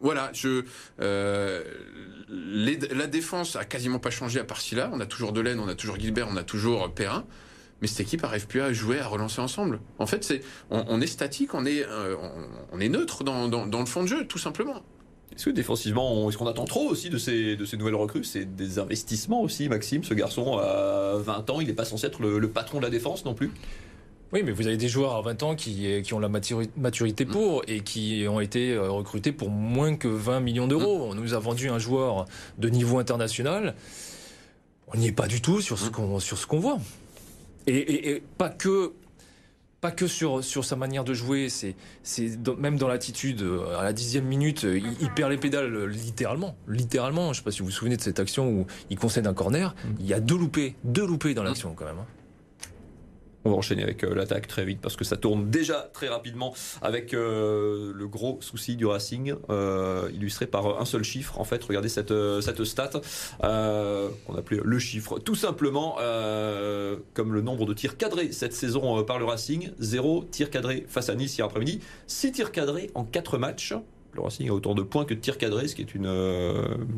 voilà, 0.00 0.30
je, 0.32 0.64
euh, 1.00 1.64
la 2.28 3.06
défense 3.06 3.56
a 3.56 3.64
quasiment 3.64 3.98
pas 3.98 4.10
changé 4.10 4.38
à 4.38 4.44
part 4.44 4.60
là. 4.72 4.90
On 4.92 5.00
a 5.00 5.06
toujours 5.06 5.32
Delaine, 5.32 5.58
on 5.60 5.68
a 5.68 5.74
toujours 5.74 5.98
Gilbert, 5.98 6.28
on 6.30 6.36
a 6.36 6.44
toujours 6.44 6.92
Perrin. 6.94 7.24
Mais 7.80 7.86
cette 7.86 8.00
équipe 8.00 8.24
arrive 8.24 8.46
plus 8.46 8.60
à 8.60 8.72
jouer, 8.72 8.98
à 8.98 9.06
relancer 9.06 9.40
ensemble. 9.40 9.80
En 9.98 10.06
fait, 10.06 10.24
c'est, 10.24 10.42
on, 10.70 11.00
est 11.00 11.06
statique, 11.06 11.54
on 11.54 11.64
est, 11.64 11.84
euh, 11.84 12.16
on, 12.72 12.80
est 12.80 12.88
neutre 12.88 13.22
dans, 13.22 13.48
dans, 13.48 13.80
le 13.80 13.86
fond 13.86 14.02
de 14.02 14.08
jeu, 14.08 14.26
tout 14.26 14.38
simplement. 14.38 14.82
Est-ce 15.38 15.44
que 15.44 15.50
défensivement, 15.50 16.28
est-ce 16.28 16.36
qu'on 16.36 16.48
attend 16.48 16.64
trop 16.64 16.88
aussi 16.88 17.10
de 17.10 17.16
ces, 17.16 17.54
de 17.54 17.64
ces 17.64 17.76
nouvelles 17.76 17.94
recrues? 17.94 18.24
C'est 18.24 18.56
des 18.56 18.80
investissements 18.80 19.40
aussi, 19.40 19.68
Maxime. 19.68 20.02
Ce 20.02 20.12
garçon 20.12 20.58
a 20.58 21.14
20 21.16 21.50
ans, 21.50 21.60
il 21.60 21.68
n'est 21.68 21.74
pas 21.74 21.84
censé 21.84 22.08
être 22.08 22.20
le, 22.20 22.48
patron 22.48 22.78
de 22.78 22.82
la 22.82 22.90
défense 22.90 23.24
non 23.24 23.34
plus 23.34 23.52
oui, 24.30 24.42
mais 24.44 24.50
vous 24.50 24.66
avez 24.66 24.76
des 24.76 24.88
joueurs 24.88 25.14
à 25.14 25.22
20 25.22 25.42
ans 25.42 25.54
qui, 25.54 26.02
qui 26.02 26.12
ont 26.12 26.18
la 26.18 26.28
maturité 26.28 27.24
mm. 27.24 27.30
pour 27.30 27.62
et 27.66 27.80
qui 27.80 28.26
ont 28.28 28.40
été 28.40 28.72
euh, 28.72 28.90
recrutés 28.90 29.32
pour 29.32 29.48
moins 29.48 29.96
que 29.96 30.06
20 30.06 30.40
millions 30.40 30.66
d'euros. 30.66 30.98
Mm. 30.98 31.10
On 31.10 31.14
nous 31.14 31.32
a 31.32 31.38
vendu 31.38 31.70
un 31.70 31.78
joueur 31.78 32.26
de 32.58 32.68
niveau 32.68 32.98
international. 32.98 33.74
On 34.92 34.98
n'y 34.98 35.06
est 35.06 35.12
pas 35.12 35.28
du 35.28 35.40
tout 35.40 35.62
sur 35.62 35.78
ce 35.78 35.88
mm. 35.88 35.92
qu'on 35.92 36.20
sur 36.20 36.36
ce 36.36 36.46
qu'on 36.46 36.58
voit. 36.58 36.78
Et, 37.66 38.10
et, 38.10 38.22
pas 38.36 38.50
que 38.50 38.92
pas 39.80 39.90
que 39.92 40.06
sur, 40.06 40.42
sur 40.42 40.64
sa 40.64 40.76
manière 40.76 41.04
de 41.04 41.14
jouer, 41.14 41.48
c'est, 41.48 41.76
c'est 42.02 42.36
même 42.58 42.78
dans 42.78 42.88
l'attitude, 42.88 43.42
euh, 43.42 43.78
à 43.78 43.84
la 43.84 43.92
dixième 43.92 44.24
minute, 44.24 44.64
euh, 44.64 44.80
il, 45.00 45.10
perd 45.10 45.30
les 45.30 45.38
pédales 45.38 45.72
euh, 45.74 45.86
littéralement. 45.86 46.56
Littéralement, 46.66 47.26
je 47.26 47.28
ne 47.28 47.34
sais 47.34 47.42
pas 47.42 47.50
si 47.52 47.60
vous 47.60 47.66
vous 47.66 47.70
souvenez 47.70 47.96
de 47.96 48.02
cette 48.02 48.18
action 48.18 48.48
où 48.50 48.66
il 48.90 48.98
concède 48.98 49.26
un 49.26 49.34
corner, 49.34 49.74
mm. 49.84 49.88
il 50.00 50.06
y 50.06 50.14
a 50.14 50.20
deux 50.20 50.36
loupés, 50.36 50.74
deux 50.82 51.06
loupés 51.06 51.34
dans 51.34 51.44
l'action 51.44 51.74
quand 51.74 51.84
même. 51.84 52.04
On 53.48 53.52
va 53.52 53.56
enchaîner 53.56 53.82
avec 53.82 54.04
euh, 54.04 54.14
l'attaque 54.14 54.46
très 54.46 54.66
vite 54.66 54.80
parce 54.82 54.94
que 54.94 55.04
ça 55.04 55.16
tourne 55.16 55.48
déjà 55.48 55.88
très 55.94 56.08
rapidement 56.08 56.54
avec 56.82 57.14
euh, 57.14 57.92
le 57.94 58.06
gros 58.06 58.36
souci 58.42 58.76
du 58.76 58.84
Racing, 58.84 59.34
euh, 59.48 60.10
illustré 60.12 60.46
par 60.46 60.78
un 60.78 60.84
seul 60.84 61.02
chiffre. 61.02 61.40
En 61.40 61.44
fait, 61.44 61.64
regardez 61.64 61.88
cette, 61.88 62.12
cette 62.42 62.62
stat 62.64 62.90
qu'on 63.40 64.34
appelait 64.36 64.60
le 64.62 64.78
chiffre, 64.78 65.18
tout 65.18 65.34
simplement 65.34 65.96
comme 67.14 67.32
le 67.32 67.40
nombre 67.40 67.64
de 67.64 67.72
tirs 67.72 67.96
cadrés 67.96 68.32
cette 68.32 68.52
saison 68.52 69.02
par 69.04 69.18
le 69.18 69.24
Racing. 69.24 69.70
Zéro 69.78 70.24
tir 70.30 70.50
cadré 70.50 70.84
face 70.86 71.08
à 71.08 71.14
Nice 71.14 71.38
hier 71.38 71.46
après-midi, 71.46 71.80
six 72.06 72.32
tirs 72.32 72.52
cadrés 72.52 72.90
en 72.94 73.04
quatre 73.04 73.38
matchs. 73.38 73.72
Le 74.14 74.20
Racing 74.20 74.48
a 74.48 74.52
autant 74.52 74.74
de 74.74 74.82
points 74.82 75.04
que 75.04 75.14
de 75.14 75.20
tirs 75.20 75.38
cadrés, 75.38 75.68
ce 75.68 75.74
qui 75.74 75.82
est 75.82 75.94
une, 75.94 76.10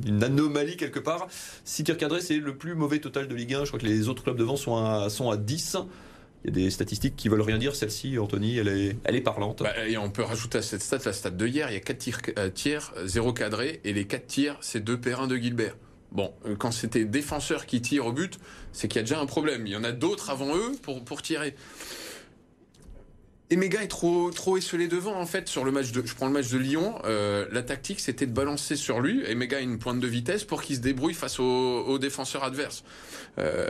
une 0.07 0.25
anomalie 0.25 0.77
quelque 0.77 1.01
part. 1.01 1.29
6 1.65 1.85
tirs 1.85 1.97
cadrés, 1.97 2.21
c'est 2.21 2.39
le 2.39 2.57
plus 2.57 2.75
mauvais 2.75 3.01
total 3.01 3.29
de 3.29 3.35
Ligue 3.35 3.55
1. 3.55 3.65
Je 3.65 3.69
crois 3.69 3.81
que 3.81 3.87
les 3.87 4.09
autres 4.09 4.23
clubs 4.23 4.37
devant 4.37 4.57
sont 4.57 4.77
à, 4.77 5.11
sont 5.11 5.31
à 5.31 5.37
10. 5.37 5.77
Il 6.45 6.51
y 6.51 6.51
a 6.51 6.65
des 6.65 6.71
statistiques 6.71 7.17
qui 7.17 7.29
veulent 7.29 7.41
rien 7.43 7.59
dire. 7.59 7.75
Celle-ci, 7.75 8.19
Anthony, 8.19 8.59
elle 8.59 8.69
est, 8.69 9.21
parlante. 9.21 9.63
Bah, 9.63 9.87
et 9.87 9.97
on 9.99 10.11
peut 10.11 10.23
rajouter 10.23 10.59
à 10.59 10.63
cette 10.63 10.83
stat 10.83 10.99
la 11.05 11.13
stat 11.13 11.31
de 11.31 11.47
hier. 11.47 11.71
Il 11.71 11.75
y 11.75 11.77
a 11.77 11.81
4 11.81 11.99
tirs, 11.99 12.19
euh, 12.39 12.49
tirs 12.49 12.93
0 13.05 13.33
cadré. 13.33 13.81
Et 13.85 13.93
les 13.93 14.07
4 14.07 14.27
tirs, 14.27 14.57
c'est 14.61 14.83
2 14.83 14.99
Perrin 14.99 15.27
de 15.27 15.37
Gilbert. 15.37 15.77
Bon, 16.13 16.33
euh, 16.47 16.57
quand 16.57 16.71
c'était 16.71 17.05
défenseurs 17.05 17.67
qui 17.67 17.83
tirent 17.83 18.07
au 18.07 18.13
but, 18.13 18.39
c'est 18.73 18.89
qu'il 18.89 18.97
y 18.97 19.01
a 19.01 19.03
déjà 19.03 19.21
un 19.21 19.27
problème. 19.27 19.67
Il 19.67 19.73
y 19.73 19.77
en 19.77 19.85
a 19.85 19.93
d'autres 19.93 20.31
avant 20.31 20.57
eux 20.57 20.73
pour 20.83 21.23
tirer. 21.23 21.55
Emega 23.51 23.83
est 23.83 23.89
trop 23.89 24.31
trop 24.31 24.57
esselé 24.57 24.89
devant 24.89 25.15
en 25.15 25.27
fait 25.27 25.49
sur 25.49 25.65
le 25.65 25.73
match 25.73 25.93
de 25.93 26.07
je 26.07 26.15
prends 26.15 26.27
le 26.27 26.33
match 26.33 26.51
de 26.51 26.59
Lyon 26.59 26.95
euh, 27.05 27.47
la 27.51 27.63
tactique 27.63 28.01
c'était 28.01 28.27
de 28.27 28.33
balancer 28.33 28.77
sur 28.77 29.01
lui 29.01 29.23
Emega 29.27 29.59
a 29.59 29.61
une 29.61 29.79
pointe 29.79 30.01
de 30.01 30.07
vitesse 30.07 30.45
pour 30.45 30.63
qu'il 30.63 30.77
se 30.77 30.81
débrouille 30.81 31.15
face 31.15 31.41
aux, 31.41 31.99
défenseurs 31.99 32.45
adverses 32.45 32.85
euh, 33.39 33.69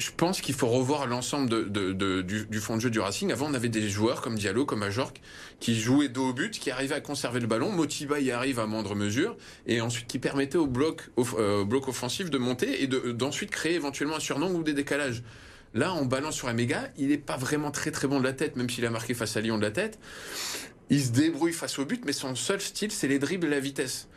je 0.00 0.10
pense 0.16 0.40
qu'il 0.40 0.54
faut 0.54 0.66
revoir 0.66 1.06
l'ensemble 1.06 1.50
de, 1.50 2.22
du, 2.22 2.58
fond 2.58 2.76
de 2.76 2.80
jeu 2.80 2.90
du 2.90 3.00
Racing. 3.00 3.30
Avant, 3.32 3.50
on 3.50 3.54
avait 3.54 3.68
des 3.68 3.88
joueurs 3.90 4.22
comme 4.22 4.36
Diallo, 4.36 4.64
comme 4.64 4.82
Ajorc, 4.82 5.12
qui 5.60 5.78
jouaient 5.78 6.08
dos 6.08 6.30
au 6.30 6.32
but, 6.32 6.58
qui 6.58 6.70
arrivaient 6.70 6.94
à 6.94 7.00
conserver 7.02 7.38
le 7.38 7.46
ballon. 7.46 7.70
Motiba 7.70 8.18
y 8.18 8.30
arrive 8.30 8.58
à 8.58 8.66
moindre 8.66 8.94
mesure, 8.94 9.36
et 9.66 9.82
ensuite 9.82 10.06
qui 10.06 10.18
permettait 10.18 10.56
au 10.56 10.66
bloc, 10.66 11.02
au, 11.16 11.26
euh, 11.38 11.64
bloc 11.64 11.88
offensif 11.88 12.30
de 12.30 12.38
monter 12.38 12.82
et 12.82 12.86
d'ensuite 12.86 13.50
créer 13.50 13.74
éventuellement 13.74 14.16
un 14.16 14.20
surnom 14.20 14.50
ou 14.52 14.62
des 14.62 14.72
décalages. 14.72 15.22
Là, 15.74 15.92
en 15.92 16.04
balance 16.04 16.34
sur 16.34 16.48
Améga, 16.48 16.88
il 16.98 17.08
n'est 17.08 17.18
pas 17.18 17.36
vraiment 17.36 17.70
très 17.70 17.90
très 17.90 18.08
bon 18.08 18.18
de 18.18 18.24
la 18.24 18.32
tête, 18.32 18.56
même 18.56 18.68
s'il 18.68 18.84
a 18.86 18.90
marqué 18.90 19.14
face 19.14 19.36
à 19.36 19.40
Lyon 19.40 19.56
de 19.56 19.62
la 19.62 19.70
tête. 19.70 19.98
Il 20.90 21.00
se 21.00 21.10
débrouille 21.10 21.52
face 21.52 21.78
au 21.78 21.84
but, 21.84 22.02
mais 22.04 22.12
son 22.12 22.34
seul 22.34 22.60
style, 22.60 22.90
c'est 22.90 23.06
les 23.06 23.20
dribbles 23.20 23.46
et 23.46 23.50
la 23.50 23.60
vitesse. 23.60 24.08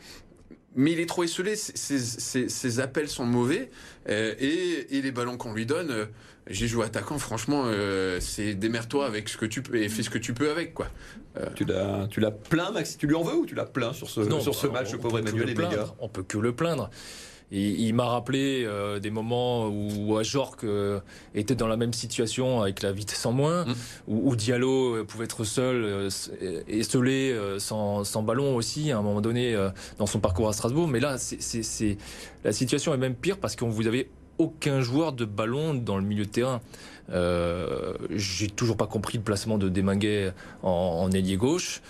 Mais 0.75 0.93
il 0.93 1.00
est 1.00 1.05
trop 1.05 1.24
esselé, 1.24 1.55
ses, 1.55 2.79
appels 2.79 3.07
sont 3.07 3.25
mauvais, 3.25 3.69
euh, 4.10 4.33
et, 4.39 5.01
les 5.01 5.12
ballons 5.12 5.38
qu'on 5.38 5.53
lui 5.53 5.67
donne, 5.67 5.91
euh, 5.91 6.05
j'ai 6.48 6.67
joué 6.67 6.83
attaquant, 6.83 7.19
franchement, 7.19 7.65
euh, 7.67 8.19
c'est 8.19 8.55
démerde-toi 8.55 9.05
avec 9.05 9.29
ce 9.29 9.38
que 9.38 9.45
tu 9.45 9.62
peux 9.62 9.75
et 9.75 9.88
fais 9.88 10.01
ce 10.01 10.10
que 10.10 10.17
tu 10.17 10.33
peux 10.33 10.50
avec, 10.50 10.74
quoi. 10.74 10.88
Tu 11.55 11.65
l'as, 11.65 12.07
tu 12.10 12.19
l'as 12.19 12.31
plaint, 12.31 12.74
Max, 12.74 12.98
tu 12.98 13.05
lui 13.05 13.15
en 13.15 13.24
veux 13.24 13.36
ou 13.36 13.45
tu 13.45 13.53
l'as 13.53 13.65
plaint 13.65 13.93
sur 13.93 14.10
ce, 14.10 14.24
sur 14.39 14.55
ce 14.55 14.67
match, 14.67 14.91
le 14.91 14.98
pauvre 14.98 15.19
Emmanuel 15.19 15.50
et 15.51 15.55
On 16.00 16.10
peut 16.10 16.24
que 16.24 16.39
le 16.39 16.55
plaindre 16.55 16.89
il 17.55 17.93
m'a 17.93 18.05
rappelé 18.05 18.63
euh, 18.65 19.00
des 19.00 19.12
moments 19.12 19.67
où 19.67 20.17
Ajorc 20.17 20.63
euh, 20.63 21.00
était 21.36 21.55
dans 21.55 21.67
la 21.67 21.77
même 21.77 21.93
situation 21.93 22.62
avec 22.62 22.81
la 22.81 22.91
vitesse 22.91 23.25
en 23.25 23.31
moins, 23.31 23.65
mm. 23.65 23.74
où, 24.07 24.36
Diallo 24.36 24.95
euh, 24.95 25.03
pouvait 25.03 25.25
être 25.25 25.43
seul, 25.43 26.10
et 26.67 26.83
seulé, 26.83 27.38
sans, 27.60 28.03
sans, 28.03 28.24
ballon 28.24 28.55
aussi, 28.55 28.91
à 28.91 28.98
un 28.98 29.01
moment 29.01 29.22
donné, 29.22 29.55
dans 30.00 30.07
son 30.07 30.19
parcours 30.19 30.50
à 30.50 30.53
Strasbourg. 30.53 30.88
Mais 30.88 31.00
là, 31.00 31.17
c'est, 31.17 31.98
la 32.43 32.51
situation 32.51 32.93
est 32.93 32.98
même 32.98 33.15
pire 33.15 33.38
parce 33.38 33.55
qu'on 33.55 33.69
vous 33.69 33.88
avez 33.88 34.10
aucun 34.39 34.81
joueur 34.81 35.13
de 35.13 35.25
ballon 35.25 35.74
dans 35.74 35.98
le 35.98 36.03
milieu 36.03 36.25
de 36.25 36.29
terrain. 36.29 36.62
Euh, 37.12 37.93
j'ai 38.10 38.50
toujours 38.50 38.77
pas 38.77 38.88
compris 38.88 39.17
le 39.17 39.24
placement 39.24 39.57
de 39.57 39.69
Deminguet 39.69 40.33
en, 40.63 40.69
en 41.03 41.12
ailier 41.12 41.38
gauche. 41.38 41.81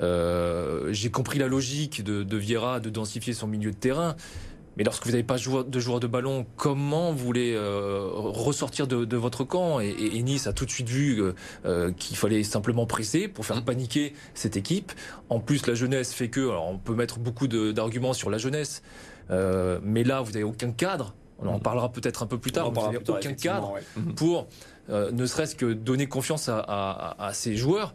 Euh, 0.00 0.92
j'ai 0.92 1.10
compris 1.10 1.38
la 1.38 1.48
logique 1.48 2.04
de, 2.04 2.22
de 2.22 2.36
Vieira 2.36 2.78
de 2.78 2.88
densifier 2.90 3.32
son 3.32 3.46
milieu 3.46 3.70
de 3.70 3.76
terrain. 3.76 4.16
Mais 4.78 4.84
lorsque 4.84 5.04
vous 5.04 5.10
n'avez 5.10 5.24
pas 5.24 5.38
de 5.38 5.80
joueur 5.80 5.98
de 5.98 6.06
ballon, 6.06 6.46
comment 6.56 7.10
vous 7.10 7.18
voulez 7.18 7.52
euh, 7.52 8.08
ressortir 8.12 8.86
de, 8.86 9.16
votre 9.16 9.42
camp? 9.42 9.80
Et, 9.80 10.22
Nice 10.22 10.46
a 10.46 10.52
tout 10.52 10.66
de 10.66 10.70
suite 10.70 10.88
vu 10.88 11.20
euh, 11.20 11.34
euh, 11.66 11.90
qu'il 11.90 12.16
fallait 12.16 12.44
simplement 12.44 12.86
presser 12.86 13.26
pour 13.26 13.44
faire 13.44 13.64
paniquer 13.64 14.12
cette 14.34 14.56
équipe. 14.56 14.92
En 15.30 15.40
plus, 15.40 15.66
la 15.66 15.74
jeunesse 15.74 16.14
fait 16.14 16.28
que, 16.28 16.48
alors 16.48 16.68
on 16.68 16.78
peut 16.78 16.94
mettre 16.94 17.18
beaucoup 17.18 17.48
d'arguments 17.48 18.12
sur 18.12 18.30
la 18.30 18.38
jeunesse, 18.38 18.82
mais 19.30 20.04
là, 20.04 20.20
vous 20.20 20.30
n'avez 20.30 20.44
aucun 20.44 20.70
cadre. 20.70 21.12
On 21.40 21.48
en 21.48 21.58
mmh. 21.58 21.62
parlera 21.62 21.90
peut-être 21.90 22.22
un 22.22 22.26
peu 22.26 22.38
plus 22.38 22.52
tard. 22.52 22.70
Vous 22.70 22.80
n'avez 22.80 22.98
aucun 22.98 23.32
cadre 23.32 23.74
mmh. 23.96 24.12
pour 24.12 24.46
ne 24.90 25.26
serait-ce 25.26 25.56
que 25.56 25.72
donner 25.72 26.06
confiance 26.06 26.48
à, 26.48 27.16
à 27.18 27.32
ces 27.32 27.56
joueurs. 27.56 27.94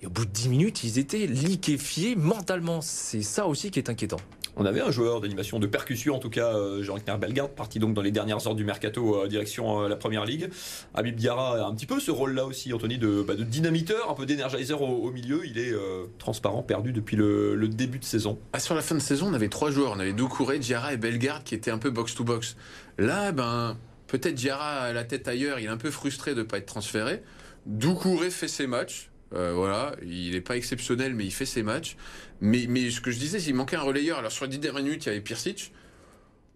Et 0.00 0.06
au 0.06 0.10
bout 0.10 0.26
de 0.26 0.30
10 0.30 0.48
minutes, 0.48 0.84
ils 0.84 1.00
étaient 1.00 1.26
liquéfiés 1.26 2.14
mentalement. 2.14 2.80
C'est 2.82 3.22
ça 3.22 3.46
aussi 3.46 3.72
qui 3.72 3.80
est 3.80 3.90
inquiétant. 3.90 4.20
On 4.60 4.66
avait 4.66 4.82
un 4.82 4.90
joueur 4.90 5.22
d'animation 5.22 5.58
de 5.58 5.66
percussion, 5.66 6.16
en 6.16 6.18
tout 6.18 6.28
cas, 6.28 6.54
euh, 6.54 6.82
Jean-Claire 6.82 7.18
Bellegarde, 7.18 7.52
parti 7.52 7.78
donc 7.78 7.94
dans 7.94 8.02
les 8.02 8.10
dernières 8.10 8.46
heures 8.46 8.54
du 8.54 8.62
mercato 8.62 9.26
direction 9.26 9.88
la 9.88 9.96
première 9.96 10.26
ligue. 10.26 10.50
Habib 10.92 11.16
Diarra 11.16 11.64
a 11.64 11.66
un 11.66 11.74
petit 11.74 11.86
peu 11.86 11.98
ce 11.98 12.10
rôle-là 12.10 12.44
aussi, 12.44 12.74
Anthony, 12.74 12.98
de, 12.98 13.24
bah, 13.26 13.36
de 13.36 13.42
dynamiteur, 13.42 14.10
un 14.10 14.14
peu 14.14 14.26
d'énergizer 14.26 14.82
au, 14.82 15.10
milieu. 15.10 15.46
Il 15.46 15.56
est 15.56 15.72
transparent, 16.18 16.62
perdu 16.62 16.92
depuis 16.92 17.16
le, 17.16 17.68
début 17.68 17.98
de 17.98 18.04
saison. 18.04 18.38
Ah, 18.52 18.60
sur 18.60 18.74
la 18.74 18.82
fin 18.82 18.94
de 18.94 19.00
saison, 19.00 19.28
on 19.30 19.34
avait 19.34 19.48
trois 19.48 19.70
joueurs. 19.70 19.94
On 19.96 19.98
avait 19.98 20.12
Doucouré, 20.12 20.58
Diarra 20.58 20.92
et 20.92 20.98
Bellegarde 20.98 21.42
qui 21.42 21.54
étaient 21.54 21.70
un 21.70 21.78
peu 21.78 21.88
box-to-box. 21.88 22.56
Là, 22.98 23.32
ben, 23.32 23.78
peut-être 24.08 24.34
Diarra 24.34 24.80
a 24.80 24.92
la 24.92 25.04
tête 25.04 25.26
ailleurs, 25.26 25.58
il 25.58 25.64
est 25.64 25.68
un 25.68 25.78
peu 25.78 25.90
frustré 25.90 26.34
de 26.34 26.40
ne 26.40 26.44
pas 26.44 26.58
être 26.58 26.66
transféré. 26.66 27.22
Doucouré 27.64 28.28
fait 28.28 28.48
ses 28.48 28.66
matchs. 28.66 29.10
Euh, 29.32 29.52
voilà, 29.54 29.94
il 30.02 30.32
n'est 30.32 30.40
pas 30.40 30.56
exceptionnel, 30.56 31.14
mais 31.14 31.24
il 31.24 31.32
fait 31.32 31.46
ses 31.46 31.62
matchs. 31.62 31.96
Mais, 32.40 32.90
ce 32.90 33.00
que 33.00 33.10
je 33.10 33.18
disais, 33.18 33.38
s'il 33.38 33.54
manquait 33.54 33.76
un 33.76 33.82
relayeur. 33.82 34.18
Alors 34.18 34.32
sur 34.32 34.44
les 34.44 34.50
10 34.50 34.58
dernières 34.58 34.82
minutes, 34.82 35.06
il 35.06 35.08
y 35.08 35.12
avait 35.12 35.20
Pirsic. 35.20 35.72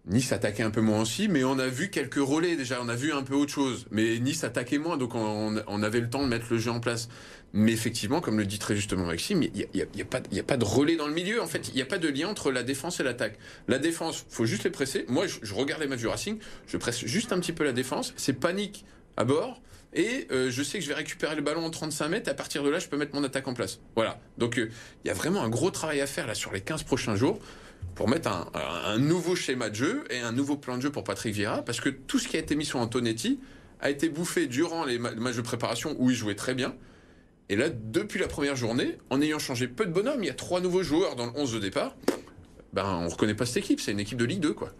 Nice 0.07 0.31
attaquait 0.31 0.61
un 0.61 0.69
peu 0.69 0.81
moins 0.81 1.01
aussi, 1.01 1.27
mais 1.27 1.43
on 1.43 1.57
a 1.57 1.65
vu 1.65 1.89
quelques 1.89 2.15
relais 2.15 2.55
déjà, 2.55 2.79
on 2.79 2.89
a 2.89 2.95
vu 2.95 3.11
un 3.11 3.23
peu 3.23 3.33
autre 3.33 3.51
chose. 3.51 3.87
Mais 3.89 4.19
Nice 4.19 4.43
attaquait 4.43 4.77
moins, 4.77 4.97
donc 4.97 5.15
on, 5.15 5.83
avait 5.83 5.99
le 5.99 6.09
temps 6.09 6.21
de 6.21 6.27
mettre 6.27 6.45
le 6.51 6.59
jeu 6.59 6.69
en 6.69 6.79
place. 6.79 7.09
Mais 7.53 7.71
effectivement, 7.71 8.21
comme 8.21 8.37
le 8.37 8.45
dit 8.45 8.59
très 8.59 8.75
justement 8.75 9.05
Maxime, 9.05 9.41
il 9.41 9.51
n'y 9.73 9.81
a, 9.81 9.85
y 9.95 10.01
a, 10.01 10.43
pas 10.43 10.57
de 10.57 10.65
relais 10.65 10.95
dans 10.95 11.07
le 11.07 11.13
milieu. 11.13 11.41
En 11.41 11.47
fait, 11.47 11.69
il 11.69 11.75
n'y 11.75 11.81
a 11.81 11.85
pas 11.85 11.97
de 11.97 12.07
lien 12.07 12.27
entre 12.27 12.51
la 12.51 12.61
défense 12.61 12.99
et 12.99 13.03
l'attaque. 13.03 13.39
La 13.67 13.79
défense, 13.79 14.25
faut 14.29 14.45
juste 14.45 14.63
les 14.63 14.69
presser. 14.69 15.05
Moi, 15.07 15.25
je, 15.25 15.37
je 15.41 15.53
regarde 15.55 15.81
les 15.81 15.87
matchs 15.87 16.01
du 16.01 16.07
Racing, 16.07 16.37
je 16.67 16.77
presse 16.77 17.03
juste 17.05 17.31
un 17.31 17.39
petit 17.39 17.53
peu 17.53 17.63
la 17.63 17.71
défense. 17.71 18.13
C'est 18.15 18.33
panique 18.33 18.85
à 19.17 19.23
bord. 19.23 19.59
Et 19.95 20.27
euh, 20.31 20.51
je 20.51 20.61
sais 20.61 20.77
que 20.77 20.83
je 20.83 20.89
vais 20.89 20.95
récupérer 20.95 21.35
le 21.35 21.41
ballon 21.41 21.65
en 21.65 21.69
35 21.69 22.09
mètres. 22.09 22.29
À 22.29 22.33
partir 22.33 22.63
de 22.63 22.69
là, 22.69 22.79
je 22.79 22.87
peux 22.87 22.97
mettre 22.97 23.15
mon 23.15 23.23
attaque 23.23 23.47
en 23.47 23.53
place. 23.53 23.79
Voilà. 23.95 24.19
Donc, 24.37 24.59
euh, 24.59 24.69
il 25.03 25.07
y 25.07 25.11
a 25.11 25.13
vraiment 25.13 25.41
un 25.41 25.49
gros 25.49 25.71
travail 25.71 26.01
à 26.01 26.07
faire 26.07 26.27
là 26.27 26.35
sur 26.35 26.51
les 26.51 26.61
15 26.61 26.83
prochains 26.83 27.15
jours 27.15 27.39
pour 27.95 28.09
mettre 28.09 28.29
un, 28.29 28.97
nouveau 28.97 29.35
schéma 29.37 29.69
de 29.69 29.75
jeu 29.75 30.03
et 30.09 30.19
un 30.19 30.33
nouveau 30.33 30.57
plan 30.57 30.75
de 30.75 30.81
jeu 30.81 30.91
pour 30.91 31.05
Patrick 31.05 31.33
Vieira. 31.33 31.63
Parce 31.63 31.79
que 31.79 31.87
tout 31.89 32.19
ce 32.19 32.27
qui 32.27 32.35
a 32.35 32.39
été 32.39 32.57
mis 32.57 32.65
sur 32.65 32.79
Antonetti 32.79 33.39
a 33.79 33.89
été 33.89 34.09
bouffé 34.09 34.47
durant 34.47 34.83
les 34.83 34.99
matchs 34.99 35.37
de 35.37 35.41
préparation 35.41 35.95
où 35.97 36.09
il 36.09 36.15
jouait 36.15 36.35
très 36.35 36.53
bien. 36.53 36.75
Et 37.47 37.55
là, 37.55 37.69
depuis 37.69 38.19
la 38.19 38.27
première 38.27 38.57
journée, 38.57 38.97
en 39.09 39.21
ayant 39.21 39.39
changé 39.39 39.67
peu 39.69 39.85
de 39.85 39.91
bonhommes, 39.91 40.23
il 40.23 40.27
y 40.27 40.31
a 40.31 40.33
trois 40.33 40.59
nouveaux 40.59 40.83
joueurs 40.83 41.15
dans 41.15 41.27
le 41.27 41.31
11 41.35 41.53
de 41.53 41.59
départ. 41.59 41.95
Ben, 42.73 43.01
on 43.03 43.07
reconnaît 43.07 43.35
pas 43.35 43.45
cette 43.45 43.63
équipe. 43.63 43.79
C'est 43.79 43.91
une 43.91 43.99
équipe 44.01 44.17
de 44.17 44.25
Ligue 44.25 44.41
2, 44.41 44.53
quoi. 44.53 44.73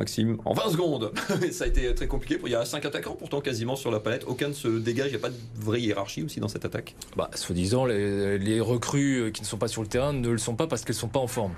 Maxime, 0.00 0.38
en 0.46 0.54
20 0.54 0.70
secondes. 0.70 1.12
ça 1.52 1.64
a 1.64 1.66
été 1.66 1.94
très 1.94 2.06
compliqué. 2.06 2.40
Il 2.42 2.50
y 2.50 2.54
a 2.54 2.64
5 2.64 2.84
attaquants 2.86 3.16
pourtant 3.18 3.42
quasiment 3.42 3.76
sur 3.76 3.90
la 3.90 4.00
palette. 4.00 4.24
Aucun 4.26 4.48
ne 4.48 4.54
se 4.54 4.66
dégage. 4.66 5.08
Il 5.08 5.10
n'y 5.10 5.16
a 5.16 5.20
pas 5.20 5.28
de 5.28 5.36
vraie 5.56 5.80
hiérarchie 5.80 6.22
aussi 6.22 6.40
dans 6.40 6.48
cette 6.48 6.64
attaque. 6.64 6.96
Bah, 7.16 7.30
soi-disant, 7.34 7.84
les, 7.84 8.38
les, 8.38 8.60
recrues 8.60 9.30
qui 9.32 9.42
ne 9.42 9.46
sont 9.46 9.58
pas 9.58 9.68
sur 9.68 9.82
le 9.82 9.88
terrain 9.88 10.14
ne 10.14 10.30
le 10.30 10.38
sont 10.38 10.56
pas 10.56 10.66
parce 10.66 10.84
qu'elles 10.84 10.96
ne 10.96 11.00
sont 11.00 11.08
pas 11.08 11.20
en 11.20 11.26
forme. 11.26 11.52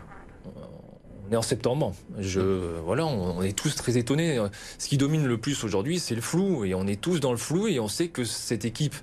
On 1.29 1.33
est 1.33 1.37
en 1.37 1.43
septembre. 1.43 1.95
Je, 2.19 2.41
voilà, 2.85 3.07
on, 3.07 3.43
est 3.43 3.57
tous 3.57 3.77
très 3.77 3.97
étonnés. 3.97 4.45
Ce 4.77 4.89
qui 4.89 4.99
domine 4.99 5.25
le 5.25 5.39
plus 5.39 5.63
aujourd'hui, 5.63 6.01
c'est 6.01 6.17
le 6.17 6.21
flou. 6.21 6.65
Et 6.65 6.75
on 6.75 6.89
est 6.89 7.01
tous 7.01 7.21
dans 7.21 7.31
le 7.31 7.39
flou 7.39 7.69
et 7.69 7.79
on 7.79 7.89
sait 7.89 8.09
que 8.09 8.25
cette 8.25 8.65
équipe, 8.65 8.97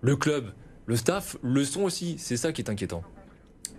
le 0.00 0.16
club, 0.16 0.52
le 0.86 0.96
staff, 0.96 1.36
le 1.42 1.64
sont 1.64 1.82
aussi. 1.82 2.16
C'est 2.18 2.38
ça 2.38 2.52
qui 2.52 2.62
est 2.62 2.70
inquiétant. 2.70 3.02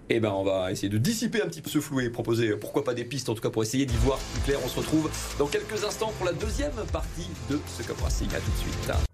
Eh 0.10 0.20
ben, 0.20 0.32
on 0.32 0.44
va 0.44 0.72
essayer 0.72 0.90
de 0.90 0.98
dissiper 0.98 1.42
un 1.42 1.48
petit 1.48 1.62
peu 1.62 1.70
ce 1.70 1.80
flou 1.80 2.00
et 2.00 2.10
proposer, 2.10 2.56
pourquoi 2.56 2.84
pas 2.84 2.94
des 2.94 3.04
pistes, 3.04 3.30
en 3.30 3.36
tout 3.36 3.42
cas 3.42 3.50
pour 3.50 3.64
essayer 3.64 3.86
d'y 3.86 3.98
voir 3.98 4.18
plus 4.18 4.42
clair. 4.42 4.60
On 4.64 4.70
se 4.70 4.78
retrouve 4.78 5.10
dans 5.38 5.48
quelques 5.48 5.84
instants 5.84 6.14
pour 6.18 6.26
la 6.26 6.34
deuxième 6.34 6.74
partie 6.92 7.30
de 7.50 7.60
ce 7.78 7.84
Cup 7.84 8.00
Racing. 8.02 8.30
À 8.30 8.40
tout 8.40 8.52
de 8.52 8.58
suite. 8.58 9.07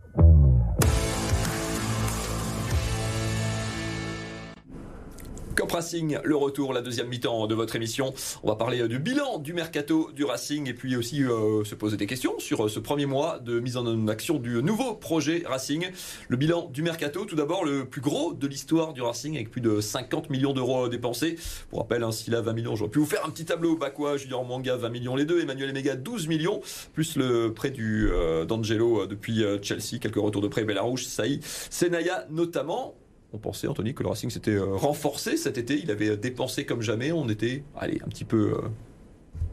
Racing, 5.74 6.20
le 6.24 6.36
retour, 6.36 6.72
la 6.72 6.84
deuxième 6.84 7.08
mi-temps 7.08 7.48
de 7.48 7.56
votre 7.56 7.76
émission. 7.76 8.14
On 8.44 8.48
va 8.48 8.56
parler 8.56 8.82
euh, 8.82 8.88
du 8.88 9.00
bilan 9.00 9.40
du 9.40 9.54
mercato 9.54 10.12
du 10.14 10.24
Racing 10.24 10.70
et 10.70 10.74
puis 10.76 10.96
aussi 10.96 11.24
euh, 11.24 11.64
se 11.64 11.74
poser 11.74 11.98
des 11.98 12.06
questions 12.06 12.38
sur 12.38 12.66
euh, 12.66 12.70
ce 12.70 12.80
premier 12.80 13.08
mois 13.08 13.40
de 13.40 13.60
mise 13.60 13.76
en 13.76 14.08
action 14.08 14.38
du 14.38 14.62
nouveau 14.62 14.94
projet 14.94 15.42
Racing. 15.48 15.88
Le 16.28 16.38
bilan 16.38 16.70
du 16.72 16.84
mercato, 16.84 17.26
tout 17.26 17.36
d'abord 17.36 17.66
le 17.66 17.86
plus 17.86 18.02
gros 18.02 18.36
de 18.36 18.46
l'histoire 18.46 18.94
du 18.94 19.02
Racing 19.02 19.34
avec 19.34 19.50
plus 19.50 19.62
de 19.62 19.82
50 19.82 20.30
millions 20.30 20.54
d'euros 20.54 20.90
dépensés. 20.90 21.38
Pour 21.72 21.80
rappel, 21.80 22.04
hein, 22.04 22.12
s'il 22.12 22.36
a 22.36 22.42
20 22.42 22.54
millions, 22.54 22.76
j'aurais 22.76 22.92
pu 22.92 23.00
vous 23.00 23.08
faire 23.08 23.26
un 23.26 23.32
petit 23.32 23.46
tableau. 23.46 23.76
Bakwa, 23.76 24.18
Julien 24.18 24.44
Manga, 24.44 24.76
20 24.76 24.90
millions 24.90 25.16
les 25.16 25.26
deux, 25.26 25.42
Emmanuel 25.42 25.72
Emega, 25.72 25.96
12 25.96 26.28
millions, 26.28 26.62
plus 26.94 27.16
le 27.16 27.52
prêt 27.52 27.72
du 27.72 28.12
d'Angelo 28.48 29.08
depuis 29.08 29.44
Chelsea, 29.64 29.98
quelques 30.00 30.18
retours 30.18 30.44
de 30.44 30.48
prêt 30.48 30.66
Belarus, 30.66 31.08
Saï, 31.08 31.40
Senaya 31.72 32.28
notamment 32.30 32.94
on 33.34 33.40
pensait, 33.40 33.68
Anthony, 33.68 33.94
que 33.94 34.04
le 34.04 34.10
Racing 34.10 34.30
s'était 34.30 34.52
euh, 34.52 34.76
renforcé 34.76 35.38
cet 35.38 35.58
été. 35.58 35.80
Il 35.82 35.92
avait 35.92 36.16
dépensé 36.16 36.66
comme 36.66 36.82
jamais. 36.82 37.12
On 37.12 37.28
était, 37.28 37.64
allez, 37.76 38.00
un 38.06 38.10
petit 38.10 38.26
peu. 38.26 38.54
Euh, 38.54 38.68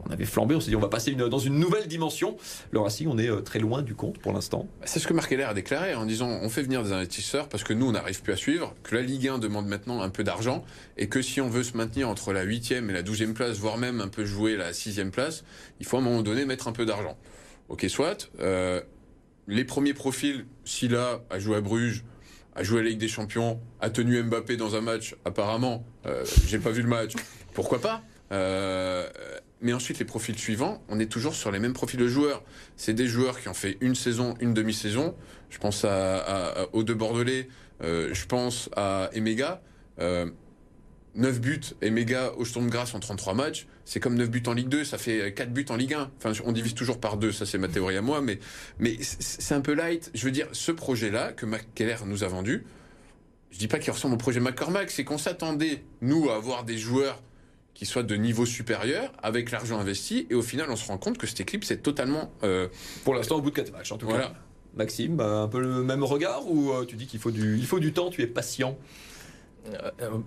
on 0.07 0.11
avait 0.11 0.25
flambé, 0.25 0.55
on 0.55 0.59
s'est 0.59 0.69
dit 0.69 0.75
on 0.75 0.81
va 0.81 0.87
passer 0.87 1.13
dans 1.13 1.39
une 1.39 1.59
nouvelle 1.59 1.87
dimension. 1.87 2.35
Le 2.71 2.79
Racing, 2.79 3.07
on 3.07 3.17
est 3.19 3.29
euh, 3.29 3.41
très 3.41 3.59
loin 3.59 3.81
du 3.81 3.93
compte 3.93 4.17
pour 4.17 4.33
l'instant. 4.33 4.67
C'est 4.83 4.99
ce 4.99 5.07
que 5.07 5.13
Marc 5.13 5.31
Heller 5.31 5.49
a 5.49 5.53
déclaré 5.53 5.93
en 5.93 6.05
disant 6.05 6.27
on 6.27 6.49
fait 6.49 6.63
venir 6.63 6.83
des 6.83 6.91
investisseurs 6.91 7.49
parce 7.49 7.63
que 7.63 7.73
nous 7.73 7.87
on 7.87 7.91
n'arrive 7.91 8.21
plus 8.21 8.33
à 8.33 8.35
suivre, 8.35 8.73
que 8.83 8.95
la 8.95 9.03
Ligue 9.03 9.27
1 9.27 9.37
demande 9.37 9.67
maintenant 9.67 10.01
un 10.01 10.09
peu 10.09 10.23
d'argent 10.23 10.63
et 10.97 11.07
que 11.07 11.21
si 11.21 11.39
on 11.39 11.49
veut 11.49 11.63
se 11.63 11.77
maintenir 11.77 12.09
entre 12.09 12.33
la 12.33 12.45
8e 12.45 12.89
et 12.89 12.93
la 12.93 13.03
12e 13.03 13.33
place, 13.33 13.57
voire 13.57 13.77
même 13.77 14.01
un 14.01 14.07
peu 14.07 14.25
jouer 14.25 14.57
la 14.57 14.71
6e 14.71 15.11
place, 15.11 15.43
il 15.79 15.85
faut 15.85 15.97
à 15.97 15.99
un 15.99 16.03
moment 16.03 16.23
donné 16.23 16.45
mettre 16.45 16.67
un 16.67 16.73
peu 16.73 16.85
d'argent. 16.85 17.15
Ok, 17.69 17.85
soit. 17.87 18.31
les 19.47 19.65
premiers 19.65 19.93
profils, 19.93 20.45
Silla 20.65 21.21
a 21.29 21.37
joué 21.37 21.57
à 21.57 21.61
Bruges, 21.61 22.03
a 22.55 22.63
joué 22.63 22.79
à 22.79 22.83
la 22.83 22.89
Ligue 22.89 22.99
des 22.99 23.07
Champions, 23.07 23.59
a 23.79 23.89
tenu 23.89 24.21
Mbappé 24.21 24.57
dans 24.57 24.75
un 24.75 24.81
match, 24.81 25.15
apparemment. 25.25 25.85
Euh, 26.05 26.25
J'ai 26.47 26.59
pas 26.59 26.71
vu 26.71 26.81
le 26.81 26.87
match. 26.87 27.13
Pourquoi 27.53 27.79
pas 27.79 28.01
euh, 28.31 29.09
mais 29.63 29.73
ensuite, 29.73 29.99
les 29.99 30.05
profils 30.05 30.39
suivants, 30.39 30.81
on 30.89 30.99
est 30.99 31.05
toujours 31.05 31.35
sur 31.35 31.51
les 31.51 31.59
mêmes 31.59 31.73
profils 31.73 31.99
de 31.99 32.07
joueurs. 32.07 32.41
C'est 32.77 32.93
des 32.93 33.05
joueurs 33.05 33.39
qui 33.39 33.47
ont 33.47 33.53
fait 33.53 33.77
une 33.81 33.93
saison, 33.93 34.35
une 34.39 34.53
demi-saison. 34.55 35.15
Je 35.51 35.59
pense 35.59 35.85
à, 35.85 36.67
aux 36.73 36.83
deux 36.83 36.95
Bordelais, 36.95 37.47
euh, 37.83 38.09
je 38.11 38.25
pense 38.25 38.69
à 38.75 39.09
Emega. 39.13 39.61
9 41.15 41.41
buts 41.41 41.61
et 41.81 41.89
méga 41.89 42.31
au 42.37 42.45
Sturm 42.45 42.69
Grasse 42.69 42.93
en 42.93 42.99
33 42.99 43.33
matchs, 43.33 43.67
c'est 43.85 43.99
comme 43.99 44.15
9 44.15 44.29
buts 44.29 44.43
en 44.47 44.53
Ligue 44.53 44.69
2, 44.69 44.83
ça 44.85 44.97
fait 44.97 45.33
4 45.33 45.51
buts 45.51 45.65
en 45.69 45.75
Ligue 45.75 45.93
1. 45.93 46.11
Enfin, 46.17 46.31
on 46.45 46.51
divise 46.51 46.73
toujours 46.73 46.99
par 46.99 47.17
deux, 47.17 47.31
ça 47.31 47.45
c'est 47.45 47.57
ma 47.57 47.67
théorie 47.67 47.97
à 47.97 48.01
moi, 48.01 48.21
mais, 48.21 48.39
mais 48.79 48.97
c'est 49.01 49.53
un 49.53 49.61
peu 49.61 49.73
light. 49.73 50.11
Je 50.13 50.25
veux 50.25 50.31
dire, 50.31 50.47
ce 50.53 50.71
projet-là 50.71 51.33
que 51.33 51.45
Keller 51.75 51.97
nous 52.05 52.23
a 52.23 52.27
vendu, 52.27 52.65
je 53.51 53.59
dis 53.59 53.67
pas 53.67 53.79
qu'il 53.79 53.91
ressemble 53.91 54.15
au 54.15 54.17
projet 54.17 54.39
McCormack, 54.39 54.89
c'est 54.89 55.03
qu'on 55.03 55.17
s'attendait, 55.17 55.83
nous, 56.01 56.29
à 56.29 56.35
avoir 56.35 56.63
des 56.63 56.77
joueurs 56.77 57.21
qui 57.73 57.85
soient 57.85 58.03
de 58.03 58.15
niveau 58.15 58.45
supérieur 58.45 59.11
avec 59.21 59.51
l'argent 59.51 59.79
investi, 59.79 60.27
et 60.29 60.35
au 60.35 60.41
final, 60.41 60.67
on 60.69 60.75
se 60.75 60.87
rend 60.87 60.97
compte 60.97 61.17
que 61.17 61.27
cette 61.27 61.41
équipe, 61.41 61.63
c'est 61.63 61.81
totalement. 61.81 62.31
Euh, 62.43 62.67
Pour 63.03 63.15
l'instant, 63.15 63.35
au 63.37 63.41
bout 63.41 63.49
de 63.49 63.55
4 63.55 63.71
matchs, 63.71 63.91
en 63.91 63.97
tout 63.97 64.07
cas. 64.07 64.33
Maxime, 64.73 65.17
bah, 65.17 65.41
un 65.41 65.47
peu 65.49 65.59
le 65.59 65.83
même 65.83 66.03
regard, 66.03 66.49
ou 66.49 66.71
euh, 66.71 66.85
tu 66.85 66.95
dis 66.95 67.05
qu'il 67.05 67.19
faut 67.19 67.31
du, 67.31 67.57
il 67.57 67.65
faut 67.65 67.79
du 67.79 67.91
temps, 67.91 68.09
tu 68.09 68.21
es 68.21 68.27
patient? 68.27 68.77
Euh, 69.73 70.17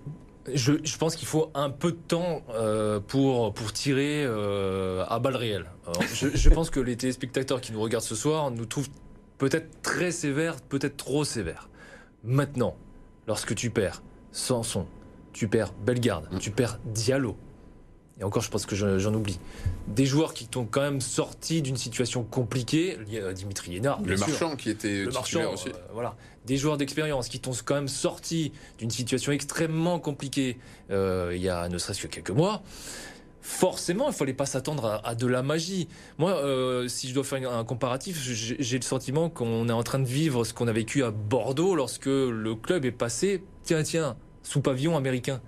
je, 0.53 0.73
je, 0.83 0.97
pense 0.97 1.15
qu'il 1.15 1.27
faut 1.27 1.51
un 1.53 1.69
peu 1.69 1.91
de 1.91 1.97
temps 1.97 2.43
euh, 2.51 2.99
pour, 2.99 3.53
pour 3.53 3.73
tirer 3.73 4.23
euh, 4.25 5.03
à 5.07 5.19
balles 5.19 5.35
réelles. 5.35 5.65
je, 6.13 6.27
je, 6.33 6.49
pense 6.49 6.69
que 6.69 6.79
les 6.79 6.95
téléspectateurs 6.95 7.61
qui 7.61 7.71
nous 7.71 7.81
regardent 7.81 8.03
ce 8.03 8.15
soir 8.15 8.51
nous 8.51 8.65
trouvent 8.65 8.89
peut-être 9.37 9.81
très 9.81 10.11
sévères, 10.11 10.61
peut-être 10.61 10.97
trop 10.97 11.23
sévères. 11.23 11.69
Maintenant, 12.23 12.75
lorsque 13.27 13.55
tu 13.55 13.69
perds 13.69 14.03
Sanson, 14.31 14.87
tu 15.33 15.47
perds 15.47 15.73
Bellegarde, 15.85 16.27
mm. 16.31 16.39
tu 16.39 16.51
perds 16.51 16.79
Diallo, 16.85 17.37
et 18.19 18.23
encore 18.23 18.41
je 18.41 18.49
pense 18.49 18.65
que 18.65 18.75
j'en 18.75 19.13
oublie, 19.13 19.39
des 19.87 20.05
joueurs 20.05 20.33
qui 20.33 20.47
t'ont 20.47 20.65
quand 20.65 20.81
même 20.81 21.01
sorti 21.01 21.61
d'une 21.61 21.77
situation 21.77 22.23
compliquée, 22.23 22.97
Dimitri 23.33 23.77
Hénard, 23.77 24.01
le 24.01 24.17
marchand 24.17 24.55
qui 24.55 24.69
était 24.69 25.03
le 25.03 25.11
marchand, 25.11 25.53
aussi. 25.53 25.69
Euh, 25.69 25.73
voilà, 25.93 26.15
des 26.45 26.57
joueurs 26.57 26.77
d'expérience 26.77 27.27
qui 27.27 27.39
t'ont 27.39 27.51
quand 27.63 27.75
même 27.75 27.87
sorti 27.87 28.51
d'une 28.77 28.91
situation 28.91 29.31
extrêmement 29.31 29.99
compliquée 29.99 30.57
euh, 30.91 31.33
il 31.35 31.41
y 31.41 31.49
a 31.49 31.67
ne 31.67 31.77
serait-ce 31.77 32.01
que 32.01 32.07
quelques 32.07 32.31
mois. 32.31 32.61
Forcément, 33.41 34.07
il 34.07 34.13
fallait 34.15 34.33
pas 34.33 34.47
s'attendre 34.47 34.99
à, 35.03 35.13
de 35.13 35.27
la 35.27 35.43
magie. 35.43 35.87
Moi, 36.17 36.31
euh, 36.31 36.87
si 36.87 37.07
je 37.07 37.13
dois 37.13 37.23
faire 37.23 37.53
un 37.53 37.63
comparatif, 37.63 38.19
j'ai 38.19 38.77
le 38.79 38.83
sentiment 38.83 39.29
qu'on 39.29 39.69
est 39.69 39.71
en 39.71 39.83
train 39.83 39.99
de 39.99 40.07
vivre 40.07 40.43
ce 40.43 40.51
qu'on 40.51 40.67
a 40.67 40.71
vécu 40.71 41.03
à 41.03 41.11
Bordeaux 41.11 41.75
lorsque 41.75 42.07
le 42.07 42.55
club 42.55 42.85
est 42.85 42.91
passé, 42.91 43.43
tiens, 43.61 43.83
tiens, 43.83 44.17
sous 44.41 44.61
pavillon 44.61 44.97
américain. 44.97 45.41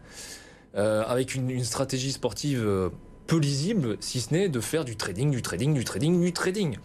Euh, 0.76 1.04
avec 1.08 1.34
une, 1.34 1.64
stratégie 1.64 2.12
sportive 2.12 2.62
euh, 2.64 2.90
peu 3.26 3.38
lisible, 3.38 3.98
si 4.00 4.22
ce 4.22 4.34
n'est 4.34 4.50
de 4.50 4.60
faire 4.60 4.86
du 4.86 4.96
trading, 4.96 5.32
du 5.32 5.42
trading, 5.42 5.74
du 5.74 5.84
trading, 5.84 6.22
du 6.22 6.34
trading. 6.34 6.78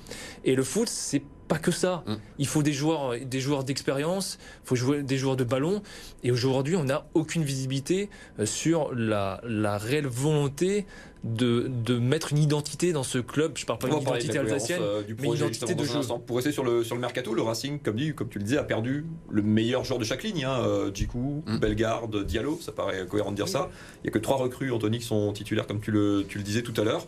Et 0.44 0.54
le 0.54 0.62
foot, 0.62 0.88
c'est 0.88 1.22
pas 1.52 1.58
que 1.58 1.70
ça. 1.70 2.02
Mm. 2.06 2.14
Il 2.38 2.46
faut 2.46 2.62
des 2.62 2.72
joueurs, 2.72 3.14
des 3.24 3.40
joueurs 3.40 3.64
d'expérience, 3.64 4.38
il 4.64 4.68
faut 4.68 4.76
jouer 4.76 5.02
des 5.02 5.16
joueurs 5.18 5.36
de 5.36 5.44
ballon. 5.44 5.82
Et 6.24 6.30
aujourd'hui, 6.30 6.76
on 6.76 6.84
n'a 6.84 7.06
aucune 7.14 7.44
visibilité 7.44 8.08
euh, 8.38 8.46
sur 8.46 8.94
la, 8.94 9.40
la 9.46 9.76
réelle 9.78 10.06
volonté 10.06 10.86
de, 11.24 11.70
de 11.84 11.98
mettre 11.98 12.32
une 12.32 12.38
identité 12.38 12.92
dans 12.92 13.02
ce 13.04 13.18
club. 13.18 13.52
Je 13.56 13.64
parle 13.66 13.78
pas 13.78 13.88
d'une 13.88 14.00
identité 14.00 14.38
alsacienne. 14.38 14.80
euh, 14.82 15.02
du 15.02 15.14
mais 15.14 15.22
projet, 15.28 15.46
identité 15.46 15.74
de 15.74 15.84
jeu. 15.84 16.00
Pour 16.26 16.36
rester 16.36 16.52
sur 16.52 16.64
le, 16.64 16.82
sur 16.82 16.94
le 16.96 17.00
mercato, 17.00 17.32
le 17.34 17.42
Racing, 17.42 17.78
comme, 17.80 17.96
dit, 17.96 18.14
comme 18.14 18.28
tu 18.28 18.38
le 18.38 18.44
disais, 18.44 18.58
a 18.58 18.64
perdu 18.64 19.04
le 19.30 19.42
meilleur 19.42 19.84
joueur 19.84 19.98
de 20.00 20.04
chaque 20.04 20.22
ligne. 20.22 20.44
Hein, 20.44 20.58
euh, 20.64 20.90
Djikou, 20.92 21.44
Mm. 21.46 21.58
Bellegarde, 21.58 22.24
Diallo, 22.24 22.58
ça 22.60 22.72
paraît 22.72 23.06
cohérent 23.06 23.30
de 23.30 23.36
dire 23.36 23.48
ça. 23.48 23.68
Il 23.98 24.04
n'y 24.04 24.08
a 24.08 24.12
que 24.12 24.18
trois 24.18 24.36
recrues, 24.36 24.70
Anthony, 24.72 24.98
qui 24.98 25.06
sont 25.06 25.32
titulaires, 25.32 25.66
comme 25.66 25.80
tu 25.80 25.90
le, 25.90 26.24
tu 26.28 26.38
le 26.38 26.44
disais 26.44 26.62
tout 26.62 26.74
à 26.80 26.84
l'heure. 26.84 27.06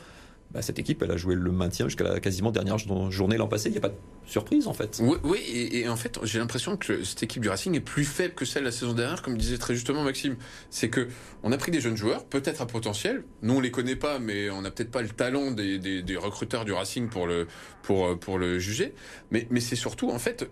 Bah, 0.50 0.62
cette 0.62 0.78
équipe, 0.78 1.02
elle 1.02 1.10
a 1.10 1.16
joué 1.16 1.34
le 1.34 1.50
maintien 1.50 1.86
jusqu'à 1.88 2.04
la 2.04 2.20
quasiment 2.20 2.52
dernière 2.52 2.78
journée 2.78 3.36
l'an 3.36 3.48
passé. 3.48 3.70
Il 3.70 3.72
n'y 3.72 3.78
a 3.78 3.80
pas 3.80 3.88
de 3.88 3.96
surprise, 4.24 4.68
en 4.68 4.72
fait. 4.72 5.00
Oui, 5.02 5.16
oui, 5.24 5.40
et, 5.72 5.88
en 5.88 5.96
fait, 5.96 6.20
j'ai 6.22 6.38
l'impression 6.38 6.76
que 6.76 7.02
cette 7.02 7.24
équipe 7.24 7.42
du 7.42 7.48
Racing 7.48 7.74
est 7.74 7.80
plus 7.80 8.04
faible 8.04 8.34
que 8.34 8.44
celle 8.44 8.62
de 8.62 8.68
la 8.68 8.72
saison 8.72 8.92
dernière, 8.92 9.20
comme 9.22 9.36
disait 9.36 9.58
très 9.58 9.74
justement 9.74 10.04
Maxime. 10.04 10.36
C'est 10.70 10.90
que 10.90 11.08
on 11.42 11.50
a 11.50 11.56
pris 11.58 11.72
des 11.72 11.80
jeunes 11.80 11.96
joueurs, 11.96 12.24
peut-être 12.24 12.62
à 12.62 12.66
potentiel. 12.66 13.24
Nous, 13.42 13.54
on 13.54 13.60
les 13.60 13.72
connaît 13.72 13.96
pas, 13.96 14.20
mais 14.20 14.48
on 14.48 14.62
n'a 14.62 14.70
peut-être 14.70 14.92
pas 14.92 15.02
le 15.02 15.08
talent 15.08 15.50
des, 15.50 15.78
des- 15.78 16.16
recruteurs 16.16 16.64
du 16.64 16.72
Racing 16.72 17.08
pour 17.08 17.26
le, 17.26 17.48
pour, 17.82 18.06
euh, 18.06 18.14
pour 18.14 18.38
le 18.38 18.60
juger. 18.60 18.94
Mais, 19.32 19.48
mais 19.50 19.58
c'est 19.60 19.74
surtout, 19.76 20.10
en 20.10 20.20
fait, 20.20 20.48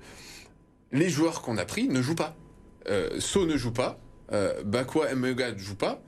les 0.90 1.10
joueurs 1.10 1.42
qu'on 1.42 1.58
a 1.58 1.64
pris 1.64 1.86
ne 1.86 2.02
jouent 2.02 2.16
pas. 2.16 2.34
Euh, 2.88 3.20
So 3.20 3.46
ne 3.46 3.56
joue 3.56 3.70
pas, 3.72 4.00
euh, 4.32 4.64
Bakwa 4.64 5.10
Emega 5.12 5.52
ne 5.52 5.58
joue 5.58 5.76
pas. 5.76 6.02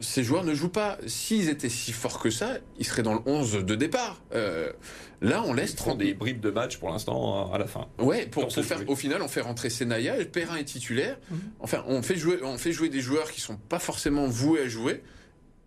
Ces 0.00 0.22
joueurs 0.22 0.44
ne 0.44 0.54
jouent 0.54 0.68
pas. 0.68 0.98
S'ils 1.06 1.48
étaient 1.48 1.68
si 1.68 1.92
forts 1.92 2.18
que 2.18 2.30
ça, 2.30 2.58
ils 2.78 2.84
seraient 2.84 3.02
dans 3.02 3.14
le 3.14 3.20
11 3.24 3.64
de 3.64 3.74
départ. 3.74 4.20
Euh, 4.34 4.70
là, 5.22 5.42
on 5.46 5.54
laisse 5.54 5.72
Ils 5.72 5.78
font 5.78 5.84
30 5.90 5.98
des 5.98 6.14
bribes 6.14 6.40
de 6.40 6.50
match 6.50 6.76
pour 6.76 6.90
l'instant 6.90 7.50
à 7.52 7.58
la 7.58 7.66
fin. 7.66 7.88
Ouais, 7.98 8.26
pour, 8.26 8.52
faire, 8.52 8.78
au 8.88 8.96
final, 8.96 9.22
on 9.22 9.28
fait 9.28 9.40
rentrer 9.40 9.70
Senaya, 9.70 10.22
Perrin 10.26 10.56
est 10.56 10.64
titulaire. 10.64 11.16
Mhm. 11.30 11.38
Enfin, 11.60 11.84
on 11.86 12.02
fait 12.02 12.16
jouer, 12.16 12.38
on 12.42 12.58
fait 12.58 12.72
jouer 12.72 12.88
des 12.88 13.00
joueurs 13.00 13.30
qui 13.30 13.40
sont 13.40 13.56
pas 13.56 13.78
forcément 13.78 14.26
voués 14.26 14.60
à 14.60 14.68
jouer. 14.68 15.02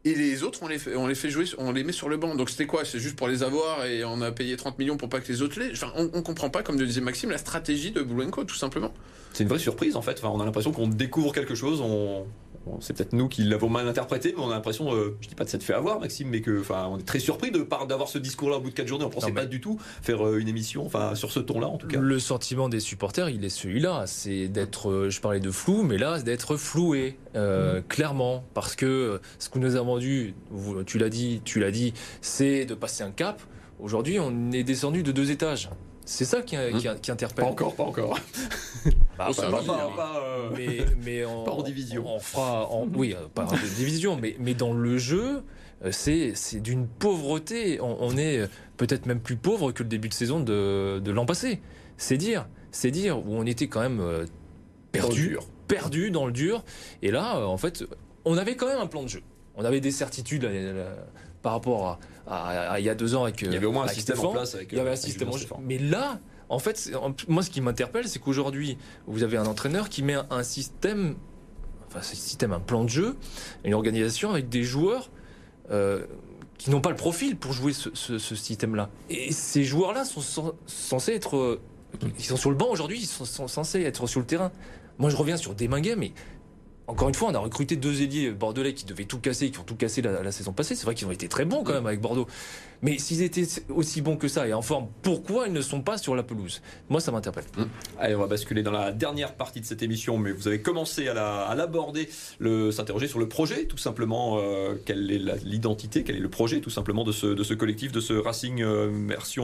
Et 0.05 0.15
les 0.15 0.43
autres, 0.43 0.59
on 0.61 0.67
les 0.67 0.79
fait, 0.79 0.95
on 0.95 1.07
les 1.07 1.15
fait 1.15 1.29
jouer, 1.29 1.45
on 1.57 1.71
les 1.71 1.83
met 1.83 1.91
sur 1.91 2.07
le 2.07 2.17
banc. 2.17 2.35
Donc 2.35 2.49
c'était 2.49 2.67
quoi? 2.67 2.85
C'est 2.85 2.99
juste 2.99 3.17
pour 3.17 3.27
les 3.27 3.43
avoir 3.43 3.85
et 3.85 4.05
on 4.05 4.21
a 4.21 4.31
payé 4.31 4.55
30 4.55 4.79
millions 4.79 4.95
pour 4.95 5.09
pas 5.09 5.19
que 5.19 5.27
les 5.27 5.41
autres 5.41 5.59
les. 5.59 5.71
Enfin, 5.71 5.91
on, 5.95 6.09
on 6.13 6.21
comprend 6.21 6.49
pas, 6.49 6.63
comme 6.63 6.79
le 6.79 6.85
disait 6.85 7.01
Maxime, 7.01 7.31
la 7.31 7.37
stratégie 7.37 7.91
de 7.91 8.01
Boulenko, 8.01 8.45
tout 8.45 8.55
simplement. 8.55 8.93
C'est 9.39 9.43
une 9.43 9.49
vraie 9.49 9.57
surprise 9.57 9.95
en 9.95 10.01
fait. 10.01 10.17
Enfin, 10.21 10.27
on 10.35 10.41
a 10.41 10.43
l'impression 10.45 10.73
qu'on 10.73 10.87
découvre 10.89 11.31
quelque 11.31 11.55
chose. 11.55 11.79
On, 11.79 12.25
on- 12.67 12.81
c'est 12.81 12.91
peut-être 12.93 13.13
nous 13.13 13.29
qui 13.29 13.45
l'avons 13.45 13.69
mal 13.69 13.87
interprété, 13.87 14.33
mais 14.35 14.43
on 14.43 14.49
a 14.51 14.55
l'impression, 14.55 14.93
euh, 14.93 15.15
je 15.21 15.29
dis 15.29 15.33
pas 15.35 15.45
de 15.45 15.49
s'être 15.49 15.63
fait 15.63 15.73
avoir, 15.73 16.01
Maxime, 16.01 16.27
mais 16.27 16.41
que, 16.41 16.59
enfin, 16.59 16.89
on 16.91 16.97
est 16.99 17.03
très 17.07 17.19
surpris 17.19 17.49
de 17.49 17.65
d'avoir 17.87 18.09
ce 18.09 18.17
discours-là 18.17 18.57
au 18.57 18.59
bout 18.59 18.69
de 18.69 18.73
4 18.75 18.85
journées. 18.85 19.05
On 19.05 19.09
pensait 19.09 19.27
Non, 19.29 19.33
pas 19.35 19.45
du 19.45 19.61
tout 19.61 19.79
faire 20.01 20.27
euh, 20.27 20.39
une 20.39 20.49
émission, 20.49 20.85
enfin, 20.85 21.15
sur 21.15 21.31
ce 21.31 21.39
ton-là 21.39 21.67
en 21.67 21.77
tout 21.77 21.87
cas. 21.87 21.97
Le 22.01 22.19
sentiment 22.19 22.67
des 22.67 22.81
supporters, 22.81 23.29
il 23.29 23.45
est 23.45 23.49
celui-là. 23.49 24.03
C'est 24.07 24.49
d'être, 24.49 24.89
euh, 24.91 25.09
je 25.09 25.21
parlais 25.21 25.39
de 25.39 25.51
flou, 25.51 25.83
mais 25.83 25.97
là, 25.97 26.15
c'est 26.17 26.25
d'être 26.25 26.57
floué, 26.57 27.17
euh, 27.37 27.79
clairement. 27.87 28.43
Parce 28.53 28.75
que 28.75 29.21
ce 29.39 29.47
que 29.47 29.57
nous 29.57 29.77
avons 29.77 29.93
vendu, 29.93 30.33
vous- 30.51 30.83
tu 30.83 30.97
l'as 30.97 31.07
dit, 31.09 31.41
tu 31.45 31.61
l'as 31.61 31.71
dit, 31.71 31.93
c'est 32.19 32.65
de 32.65 32.75
passer 32.75 33.03
un 33.05 33.11
cap. 33.11 33.41
Aujourd'hui, 33.79 34.19
on 34.19 34.51
est 34.51 34.63
descendu 34.65 35.01
de 35.01 35.13
deux 35.13 35.31
étages. 35.31 35.69
C'est 36.03 36.25
ça 36.25 36.41
qui, 36.41 36.57
qui- 36.79 36.87
qui 37.03 37.11
interpelle. 37.11 37.45
Pas 37.45 37.51
encore, 37.51 37.73
pas 37.75 37.83
encore. 37.83 38.19
Bah, 39.19 39.33
ça 39.33 39.43
pas- 39.43 39.49
va 39.49 39.57
Pas, 39.57 39.61
venir, 39.63 39.75
pas, 39.75 39.85
hein. 39.85 39.91
pas, 39.95 40.21
euh, 40.23 40.49
mais, 41.05 41.21
Pas 41.45 41.51
en 41.51 41.61
division. 41.61 42.03
On 42.07 42.19
fera, 42.19 42.67
en- 42.71 42.87
oui, 42.95 43.13
euh, 43.15 43.27
pas 43.33 43.43
en 43.45 43.51
division, 43.77 44.15
mais, 44.19 44.35
mais 44.39 44.53
dans 44.55 44.73
le 44.73 44.97
jeu, 44.97 45.43
euh, 45.85 45.91
c'est 45.91 46.31
c'est 46.35 46.59
d'une 46.59 46.87
pauvreté. 46.87 47.79
On, 47.81 47.97
on 48.01 48.17
est 48.17 48.39
euh, 48.39 48.47
peut-être 48.77 49.05
même 49.05 49.19
plus 49.19 49.35
pauvre 49.35 49.71
que 49.71 49.83
le 49.83 49.89
début 49.89 50.09
de 50.09 50.13
saison 50.13 50.39
de, 50.39 50.99
de 50.99 51.11
l'an 51.11 51.25
passé. 51.25 51.61
C'est 51.97 52.17
dire, 52.17 52.47
c'est 52.71 52.91
dire 52.91 53.17
où 53.19 53.33
on 53.35 53.45
était 53.45 53.67
quand 53.67 53.81
même 53.81 53.99
euh, 53.99 54.25
perdu, 54.91 55.37
perdu 55.67 56.11
dans 56.11 56.25
le 56.25 56.31
dur. 56.31 56.63
Et 57.01 57.11
là, 57.11 57.37
euh, 57.37 57.45
en 57.45 57.57
fait, 57.57 57.83
on 58.25 58.37
avait 58.37 58.55
quand 58.55 58.67
même 58.67 58.79
un 58.79 58.87
plan 58.87 59.03
de 59.03 59.09
jeu. 59.09 59.21
On 59.55 59.65
avait 59.65 59.81
des 59.81 59.91
certitudes 59.91 60.45
euh, 60.45 60.49
euh, 60.51 60.95
par 61.41 61.51
rapport 61.53 61.87
à, 61.87 61.99
à- 62.27 62.71
à 62.73 62.79
il 62.79 62.85
y 62.85 62.89
a 62.89 62.95
deux 62.95 63.15
ans 63.15 63.23
avec. 63.23 63.41
Il 63.41 63.51
y 63.51 63.57
avait 63.57 63.65
au 63.65 63.71
moins 63.73 63.83
un 63.85 63.87
système 63.89 64.15
en 64.15 64.19
Stéphane. 64.19 64.33
place. 64.33 64.55
Avec, 64.55 64.71
Il 64.71 64.77
y 64.77 64.79
avait 64.81 64.89
euh, 64.89 64.91
un 64.93 64.95
avec 64.95 65.03
système 65.05 65.29
en 65.29 65.37
jeu. 65.37 65.47
Mais 65.61 65.77
là, 65.77 66.19
en 66.49 66.59
fait, 66.59 66.91
moi, 67.27 67.43
ce 67.43 67.49
qui 67.49 67.61
m'interpelle, 67.61 68.07
c'est 68.07 68.19
qu'aujourd'hui, 68.19 68.77
vous 69.07 69.23
avez 69.23 69.37
un 69.37 69.45
entraîneur 69.45 69.87
qui 69.89 70.01
met 70.03 70.15
un, 70.29 70.43
système, 70.43 71.15
enfin, 71.87 71.99
un 71.99 72.03
système, 72.03 72.51
un 72.53 72.59
plan 72.59 72.83
de 72.83 72.89
jeu, 72.89 73.15
une 73.63 73.73
organisation 73.73 74.31
avec 74.31 74.49
des 74.49 74.63
joueurs 74.63 75.09
euh, 75.71 76.05
qui 76.57 76.71
n'ont 76.71 76.81
pas 76.81 76.89
le 76.89 76.95
profil 76.95 77.37
pour 77.37 77.53
jouer 77.53 77.71
ce, 77.73 77.89
ce- 77.93 78.17
ce 78.17 78.35
système-là. 78.35 78.89
Et 79.09 79.31
ces 79.31 79.63
joueurs-là 79.63 80.03
sont 80.05 80.21
cen- 80.21 80.53
censés 80.65 81.13
être, 81.13 81.37
euh, 81.37 81.61
ils 82.17 82.25
sont 82.25 82.35
sur 82.37 82.49
le 82.49 82.55
banc 82.55 82.67
aujourd'hui, 82.69 82.99
ils 82.99 83.05
sont, 83.05 83.25
sont 83.25 83.47
censés 83.47 83.81
être 83.81 84.07
sur 84.07 84.19
le 84.19 84.25
terrain. 84.25 84.51
Moi, 84.97 85.09
je 85.09 85.15
reviens 85.15 85.37
sur 85.37 85.53
Desminguet, 85.55 85.95
mais 85.95 86.11
encore 86.87 87.07
une 87.07 87.15
fois, 87.15 87.29
on 87.29 87.35
a 87.35 87.39
recruté 87.39 87.75
deux 87.75 88.01
ailiers 88.01 88.31
bordelais 88.31 88.73
qui 88.73 88.83
devaient 88.85 89.05
tout 89.05 89.19
casser, 89.19 89.51
qui 89.51 89.59
ont 89.59 89.63
tout 89.63 89.75
cassé 89.75 90.01
la, 90.01 90.23
la 90.23 90.31
saison 90.31 90.51
passée. 90.51 90.75
C'est 90.75 90.85
vrai 90.85 90.95
qu'ils 90.95 91.07
ont 91.07 91.11
été 91.11 91.27
très 91.27 91.45
bons 91.45 91.63
quand 91.63 91.73
même 91.73 91.85
avec 91.85 92.01
Bordeaux. 92.01 92.25
Mais 92.81 92.97
s'ils 92.97 93.21
étaient 93.21 93.45
aussi 93.69 94.01
bons 94.01 94.15
que 94.15 94.27
ça 94.27 94.47
et 94.47 94.53
en 94.53 94.61
forme, 94.61 94.87
pourquoi 95.01 95.47
ils 95.47 95.53
ne 95.53 95.61
sont 95.61 95.81
pas 95.81 95.97
sur 95.97 96.15
la 96.15 96.23
pelouse? 96.23 96.61
Moi, 96.89 97.01
ça 97.01 97.11
m'interpelle. 97.11 97.43
Allez, 97.99 98.15
on 98.15 98.19
va 98.19 98.27
basculer 98.27 98.63
dans 98.63 98.71
la 98.71 98.91
dernière 98.91 99.33
partie 99.35 99.59
de 99.59 99.65
cette 99.65 99.83
émission, 99.83 100.17
mais 100.17 100.31
vous 100.31 100.47
avez 100.47 100.61
commencé 100.61 101.07
à 101.07 101.13
la- 101.13 101.41
à 101.41 101.55
l'aborder, 101.55 102.07
s'interroger 102.71 103.07
sur 103.07 103.19
le 103.19 103.27
projet, 103.27 103.65
tout 103.65 103.77
simplement. 103.77 104.37
euh, 104.39 104.75
quelle 104.85 105.11
est 105.11 105.43
l'identité, 105.43 106.03
quel 106.03 106.15
est 106.15 106.19
le 106.19 106.29
projet, 106.29 106.61
tout 106.61 106.69
simplement, 106.69 107.03
de 107.03 107.11
ce, 107.11 107.53
collectif, 107.53 107.91
de 107.91 107.99
ce 107.99 108.13
Racing 108.13 108.61
euh, 108.61 108.89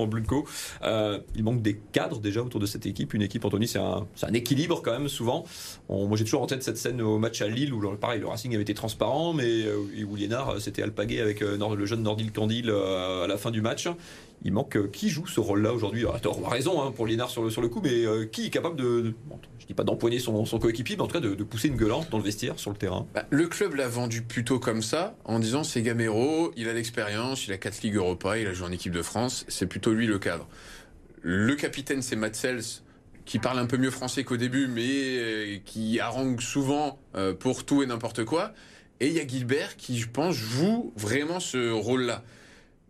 Blutco. 0.07 0.45
Euh, 0.83 1.19
il 1.35 1.43
manque 1.43 1.61
des 1.61 1.75
cadres 1.91 2.19
déjà 2.19 2.41
autour 2.41 2.59
de 2.59 2.65
cette 2.65 2.85
équipe. 2.85 3.13
Une 3.13 3.21
équipe, 3.21 3.43
Anthony, 3.45 3.67
c'est 3.67 3.79
un, 3.79 4.05
équilibre 4.33 4.81
quand 4.81 4.91
même, 4.91 5.09
souvent. 5.09 5.45
Moi, 5.89 6.17
j'ai 6.17 6.23
toujours 6.23 6.41
en 6.41 6.47
tête 6.47 6.63
cette 6.63 6.77
scène 6.77 7.01
au 7.01 7.19
match 7.19 7.41
à 7.41 7.47
Lille 7.47 7.73
où, 7.73 7.95
pareil, 7.97 8.19
le 8.19 8.27
Racing 8.27 8.53
avait 8.53 8.63
été 8.63 8.73
transparent, 8.73 9.33
mais 9.33 9.63
euh, 9.65 10.05
où 10.07 10.15
Liénard 10.15 10.49
euh, 10.51 10.59
s'était 10.59 10.81
alpagué 10.83 11.19
avec 11.19 11.41
le 11.41 11.85
jeune 11.85 12.03
Nordil 12.03 12.31
Candil 12.31 12.69
à 13.25 13.27
la 13.27 13.37
fin 13.37 13.51
du 13.51 13.61
match. 13.61 13.87
Il 14.43 14.53
manque 14.53 14.77
euh, 14.77 14.87
qui 14.87 15.09
joue 15.09 15.27
ce 15.27 15.39
rôle-là 15.39 15.73
aujourd'hui? 15.73 16.05
À 16.07 16.19
tort 16.19 16.47
raison 16.49 16.81
hein, 16.81 16.91
pour 16.91 17.05
Liénard 17.07 17.29
sur 17.29 17.43
le, 17.43 17.49
sur 17.49 17.61
le 17.61 17.67
coup, 17.67 17.81
mais 17.83 18.05
euh, 18.05 18.25
qui 18.25 18.47
est 18.47 18.49
capable 18.49 18.75
de, 18.75 19.01
de- 19.01 19.13
bon, 19.25 19.39
je 19.59 19.65
dis 19.65 19.73
pas 19.73 19.83
d'empoigner 19.83 20.19
son, 20.19 20.45
son 20.45 20.59
coéquipier, 20.59 20.95
mais 20.95 21.01
en 21.01 21.07
tout 21.07 21.13
cas 21.13 21.19
de, 21.19 21.43
pousser 21.43 21.67
une 21.67 21.75
gueulante 21.75 22.09
dans 22.11 22.17
le 22.17 22.23
vestiaire, 22.23 22.59
sur 22.59 22.71
le 22.71 22.77
terrain 22.77 23.07
Bah, 23.13 23.25
le 23.29 23.47
club 23.47 23.75
l'a 23.75 23.87
vendu 23.87 24.21
plutôt 24.21 24.59
comme 24.59 24.81
ça, 24.81 25.15
en 25.25 25.39
disant 25.39 25.63
c'est 25.63 25.81
Gamero, 25.81 26.51
il 26.55 26.69
a 26.69 26.73
l'expérience, 26.73 27.47
il 27.47 27.53
a 27.53 27.57
quatre 27.57 27.81
ligues 27.81 27.95
Europa, 27.95 28.37
il 28.37 28.47
a 28.47 28.53
joué 28.53 28.67
en 28.67 28.71
équipe 28.71 28.93
de 28.93 29.01
France, 29.01 29.45
c'est 29.47 29.67
plutôt 29.67 29.91
lui 29.93 30.07
le 30.07 30.19
cadre. 30.19 30.47
Le 31.21 31.55
capitaine 31.55 32.01
c'est 32.01 32.15
Matt 32.15 32.35
Sells, 32.35 32.81
qui 33.25 33.39
parle 33.39 33.57
un 33.57 33.65
peu 33.65 33.77
mieux 33.77 33.89
français 33.89 34.23
qu'au 34.23 34.37
début, 34.37 34.67
mais 34.67 34.85
euh, 34.87 35.57
qui 35.65 35.99
harangue 35.99 36.41
souvent 36.41 36.99
pour 37.39 37.65
tout 37.65 37.81
et 37.81 37.87
n'importe 37.87 38.23
quoi. 38.23 38.53
Et 38.99 39.07
il 39.07 39.13
y 39.13 39.19
a 39.19 39.27
Gilbert 39.27 39.75
qui, 39.77 39.97
je 39.97 40.07
pense, 40.07 40.35
joue 40.35 40.93
vraiment 40.95 41.39
ce 41.39 41.71
rôle-là. 41.71 42.23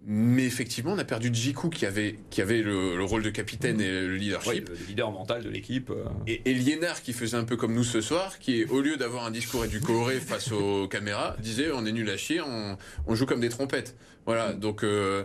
Mais 0.07 0.45
effectivement, 0.45 0.93
on 0.93 0.99
a 0.99 1.03
perdu 1.03 1.29
Djikou 1.33 1.69
qui 1.69 1.85
avait, 1.87 2.17
qui 2.29 2.41
avait 2.41 2.61
le, 2.61 2.95
le 2.95 3.03
rôle 3.03 3.23
de 3.23 3.31
capitaine 3.31 3.81
et 3.81 3.89
le 3.89 4.15
leadership. 4.15 4.69
Le 4.69 4.75
leader 4.87 5.11
mental 5.11 5.43
de 5.43 5.49
l'équipe. 5.49 5.89
euh, 5.89 6.05
Et, 6.27 6.41
et 6.45 6.53
Liénard, 6.53 7.01
qui 7.01 7.11
faisait 7.11 7.37
un 7.37 7.43
peu 7.43 7.57
comme 7.57 7.73
nous 7.73 7.83
ce 7.83 8.01
soir, 8.01 8.37
qui, 8.37 8.65
au 8.65 8.81
lieu 8.81 8.97
d'avoir 8.97 9.25
un 9.25 9.31
discours 9.31 9.65
édulcoré 9.65 10.19
face 10.19 10.51
aux 10.51 10.87
caméras, 10.87 11.35
disait 11.39 11.69
on 11.73 11.85
est 11.87 11.91
nul 11.91 12.07
à 12.11 12.17
chier, 12.17 12.39
on, 12.41 12.77
on 13.07 13.15
joue 13.15 13.25
comme 13.25 13.39
des 13.39 13.49
trompettes. 13.49 13.95
Voilà, 14.27 14.53
donc 14.53 14.83
euh, 14.83 15.23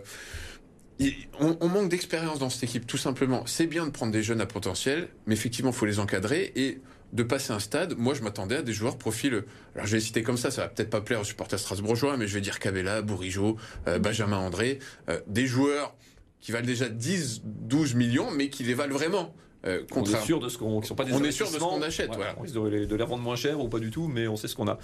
il- 0.98 1.14
on, 1.40 1.56
on 1.60 1.68
manque 1.68 1.90
d'expérience 1.90 2.38
dans 2.38 2.48
cette 2.50 2.64
équipe, 2.64 2.86
tout 2.86 2.96
simplement. 2.98 3.44
C'est 3.46 3.66
bien 3.66 3.84
de 3.86 3.90
prendre 3.90 4.12
des 4.12 4.22
jeunes 4.22 4.40
à 4.40 4.46
potentiel, 4.46 5.08
mais 5.26 5.34
effectivement, 5.34 5.72
il 5.72 5.76
faut 5.76 5.86
les 5.86 5.98
encadrer 5.98 6.52
et 6.56 6.80
de 7.12 7.22
passer 7.22 7.52
un 7.52 7.58
stade. 7.58 7.94
Moi, 7.98 8.14
je 8.14 8.22
m'attendais 8.22 8.56
à 8.56 8.62
des 8.62 8.72
joueurs 8.72 8.96
profil. 8.96 9.44
Alors, 9.74 9.86
je 9.86 9.92
vais 9.92 9.98
les 9.98 10.04
citer 10.04 10.22
comme 10.22 10.36
ça, 10.36 10.50
ça 10.50 10.62
va 10.62 10.68
peut-être 10.68 10.90
pas 10.90 11.00
plaire 11.00 11.20
aux 11.20 11.24
supporters 11.24 11.58
strasbourgeois, 11.58 12.16
mais 12.16 12.26
je 12.26 12.34
vais 12.34 12.40
dire 12.40 12.58
Cabella, 12.58 13.02
Bourigeau, 13.02 13.56
euh, 13.88 13.98
Benjamin 13.98 14.38
André, 14.38 14.78
euh, 15.08 15.20
des 15.26 15.46
joueurs 15.46 15.94
qui 16.40 16.52
valent 16.52 16.66
déjà 16.66 16.88
10, 16.88 17.42
12 17.44 17.94
millions, 17.94 18.30
mais 18.30 18.48
qui 18.48 18.64
les 18.64 18.74
valent 18.74 18.94
vraiment. 18.94 19.34
Euh, 19.66 19.82
on 19.94 20.04
est 20.04 20.24
sûr 20.24 20.40
de 20.40 20.48
ce 20.48 20.56
qu'on, 20.56 20.82
sont 20.82 20.94
pas 20.94 21.04
des 21.04 21.12
On 21.12 21.22
est 21.22 21.32
sûr 21.32 21.46
de 21.50 21.54
ce 21.54 21.58
qu'on 21.58 21.82
achète, 21.82 22.14
voilà. 22.14 22.34
On 22.38 22.42
risque 22.42 22.54
de, 22.54 22.86
de 22.86 22.96
les 22.96 23.02
revendre 23.02 23.22
moins 23.22 23.36
cher 23.36 23.60
ou 23.60 23.68
pas 23.68 23.78
du 23.78 23.90
tout, 23.90 24.08
mais 24.08 24.26
on 24.26 24.36
sait 24.36 24.48
ce 24.48 24.56
qu'on 24.56 24.68
a. 24.68 24.78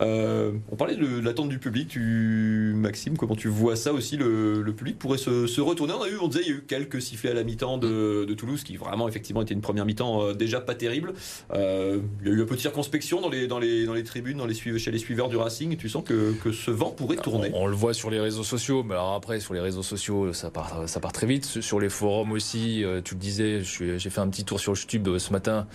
Euh, 0.00 0.52
on 0.70 0.76
parlait 0.76 0.96
de, 0.96 1.20
l'attente 1.20 1.48
du 1.48 1.58
public. 1.58 1.88
Tu, 1.88 2.72
Maxime, 2.74 3.16
comment 3.16 3.34
tu 3.36 3.48
vois 3.48 3.76
ça 3.76 3.92
aussi 3.92 4.16
le, 4.16 4.62
le 4.62 4.72
public 4.72 4.98
pourrait 4.98 5.18
se, 5.18 5.46
se 5.46 5.60
retourner? 5.60 5.94
On 5.94 6.02
a 6.02 6.08
eu, 6.08 6.18
on 6.18 6.28
disait, 6.28 6.42
il 6.44 6.50
y 6.50 6.52
a 6.52 6.56
eu 6.56 6.62
quelques 6.62 7.00
sifflets 7.00 7.30
à 7.30 7.34
la 7.34 7.44
mi-temps 7.44 7.78
de, 7.78 8.24
de 8.24 8.34
Toulouse, 8.34 8.62
qui 8.62 8.76
vraiment 8.76 9.08
effectivement 9.08 9.42
était 9.42 9.54
une 9.54 9.60
première 9.60 9.86
mi-temps 9.86 10.22
euh, 10.22 10.34
déjà 10.34 10.60
pas 10.60 10.74
terrible. 10.74 11.14
Euh, 11.52 12.00
il 12.22 12.28
y 12.28 12.30
a 12.30 12.34
eu 12.34 12.42
un 12.42 12.46
peu 12.46 12.56
de 12.56 12.60
circonspection 12.60 13.20
dans 13.20 13.30
les, 13.30 13.46
dans 13.46 13.58
les, 13.58 13.86
dans 13.86 13.94
les 13.94 14.04
tribunes, 14.04 14.38
dans 14.38 14.46
les, 14.46 14.54
chez 14.54 14.90
les 14.90 14.98
suiveurs 14.98 15.28
du 15.28 15.36
Racing. 15.36 15.76
Tu 15.76 15.88
sens 15.88 16.04
que, 16.04 16.32
que 16.42 16.52
ce 16.52 16.70
vent 16.70 16.90
pourrait 16.90 17.16
tourner. 17.16 17.50
On, 17.54 17.62
on 17.62 17.66
le 17.66 17.76
voit 17.76 17.94
sur 17.94 18.10
les 18.10 18.20
réseaux 18.20 18.44
sociaux, 18.44 18.82
mais 18.82 18.94
alors 18.94 19.14
après, 19.14 19.40
sur 19.40 19.54
les 19.54 19.60
réseaux 19.60 19.82
sociaux, 19.82 20.32
ça 20.32 20.50
part, 20.50 20.88
ça 20.88 21.00
part 21.00 21.12
très 21.12 21.26
vite. 21.26 21.44
Sur 21.44 21.80
les 21.80 21.88
forums 21.88 22.32
aussi, 22.32 22.84
tu 23.04 23.14
le 23.14 23.20
disais, 23.20 23.62
j'ai 23.62 23.98
fait 24.10 24.20
un 24.20 24.28
petit 24.28 24.44
tour 24.44 24.60
sur 24.60 24.74
YouTube 24.74 25.18
ce 25.18 25.32
matin. 25.32 25.66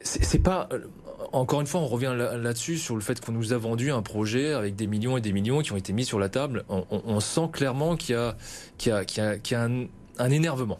C'est 0.00 0.42
pas. 0.42 0.68
Euh, 1.32 1.36
Encore 1.36 1.60
une 1.60 1.66
fois, 1.66 1.80
on 1.80 1.86
revient 1.86 2.14
là- 2.16 2.36
là-dessus 2.36 2.78
sur 2.78 2.94
le 2.94 3.00
fait 3.00 3.20
qu'on 3.24 3.32
nous 3.32 3.52
a 3.52 3.58
vendu 3.58 3.90
un 3.90 4.02
projet 4.02 4.52
avec 4.52 4.76
des 4.76 4.86
millions 4.86 5.16
et 5.16 5.20
des 5.20 5.32
millions 5.32 5.60
qui 5.62 5.72
ont 5.72 5.76
été 5.76 5.92
mis 5.92 6.04
sur 6.04 6.18
la 6.18 6.28
table. 6.28 6.64
On, 6.68 6.84
on- 6.90 7.02
on 7.04 7.20
sent 7.20 7.48
clairement 7.52 7.96
qu'il 7.96 8.14
y 8.14 8.18
a, 8.18 8.36
qu'il 8.78 8.92
y 8.92 8.94
a, 8.94 9.04
qu'il 9.04 9.22
y 9.22 9.26
a- 9.26 9.38
qu'il 9.38 9.56
y 9.56 9.60
a 9.60 9.64
un, 9.64 9.86
un 10.18 10.30
énervement. 10.30 10.78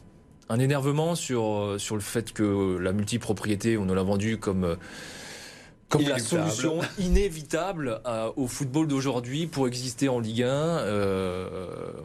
un 0.48 0.58
énervement 0.58 1.14
sur, 1.14 1.74
sur 1.78 1.94
le 1.94 2.00
fait 2.00 2.32
que 2.32 2.78
la 2.78 2.92
multipropriété, 2.92 3.76
on 3.76 3.84
nous 3.84 3.94
l'a 3.94 4.02
vendu 4.02 4.38
comme 4.38 4.76
comme 5.88 6.02
la 6.02 6.18
solution 6.18 6.80
inévitable 6.98 8.00
euh, 8.06 8.30
au 8.36 8.46
football 8.46 8.86
d'aujourd'hui 8.88 9.46
pour 9.46 9.66
exister 9.66 10.08
en 10.08 10.20
Ligue 10.20 10.42
1. 10.42 10.46
Euh, 10.46 11.48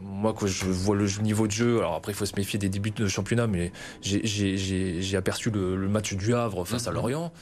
moi, 0.02 0.34
quand 0.38 0.48
je 0.48 0.66
vois 0.66 0.96
le 0.96 1.08
niveau 1.22 1.48
de 1.48 1.52
jeu, 1.52 1.80
alors 1.80 1.96
après, 1.96 2.14
il 2.14 2.16
faut 2.16 2.26
se 2.26 2.36
méfier 2.38 2.58
des 2.60 2.70
débuts 2.70 2.92
de 2.92 3.08
championnat, 3.08 3.48
mais 3.48 3.72
j'ai 4.02 5.18
aperçu 5.18 5.52
le, 5.52 5.76
match 5.90 6.14
du 6.14 6.34
Havre 6.34 6.66
face 6.66 6.88
à 6.88 6.92
mhm. 6.92 6.96
Lorient. 6.96 7.34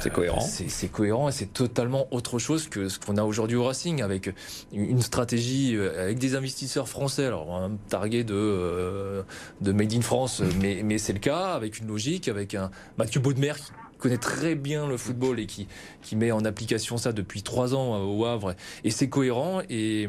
C'est 0.00 0.10
cohérent. 0.10 0.40
C'est 0.40 0.88
cohérent 0.88 1.28
et 1.28 1.32
c'est 1.32 1.52
totalement 1.52 2.06
autre 2.10 2.38
chose 2.38 2.68
que 2.68 2.88
ce 2.88 2.98
qu'on 2.98 3.18
a 3.18 3.22
aujourd'hui 3.22 3.56
au 3.56 3.64
Racing 3.64 4.00
avec 4.00 4.32
une 4.72 5.02
stratégie, 5.02 5.76
euh, 5.76 6.04
avec 6.04 6.18
des 6.18 6.36
investisseurs 6.36 6.88
français. 6.88 7.26
Alors, 7.26 7.54
un 7.54 7.72
target 7.88 8.24
de, 8.24 8.34
euh, 8.34 9.22
de 9.60 9.72
Made 9.72 9.92
in 9.92 10.00
France, 10.00 10.42
mais, 10.60 10.80
mais 10.82 10.96
c'est 10.96 11.12
le 11.12 11.18
cas, 11.18 11.52
avec 11.52 11.80
une 11.80 11.86
logique, 11.86 12.28
avec 12.28 12.54
un 12.54 12.70
Mathieu 12.96 13.20
Baudemer 13.20 13.52
qui 13.56 13.72
connaît 13.98 14.16
très 14.16 14.54
bien 14.54 14.86
le 14.86 14.96
football 14.96 15.38
et 15.38 15.46
qui, 15.46 15.68
qui 16.00 16.16
met 16.16 16.32
en 16.32 16.46
application 16.46 16.96
ça 16.96 17.12
depuis 17.12 17.42
trois 17.42 17.74
ans 17.74 17.94
euh, 17.94 18.04
au 18.04 18.24
Havre. 18.24 18.54
Et 18.84 18.90
c'est 18.90 19.08
cohérent 19.08 19.60
et 19.68 20.08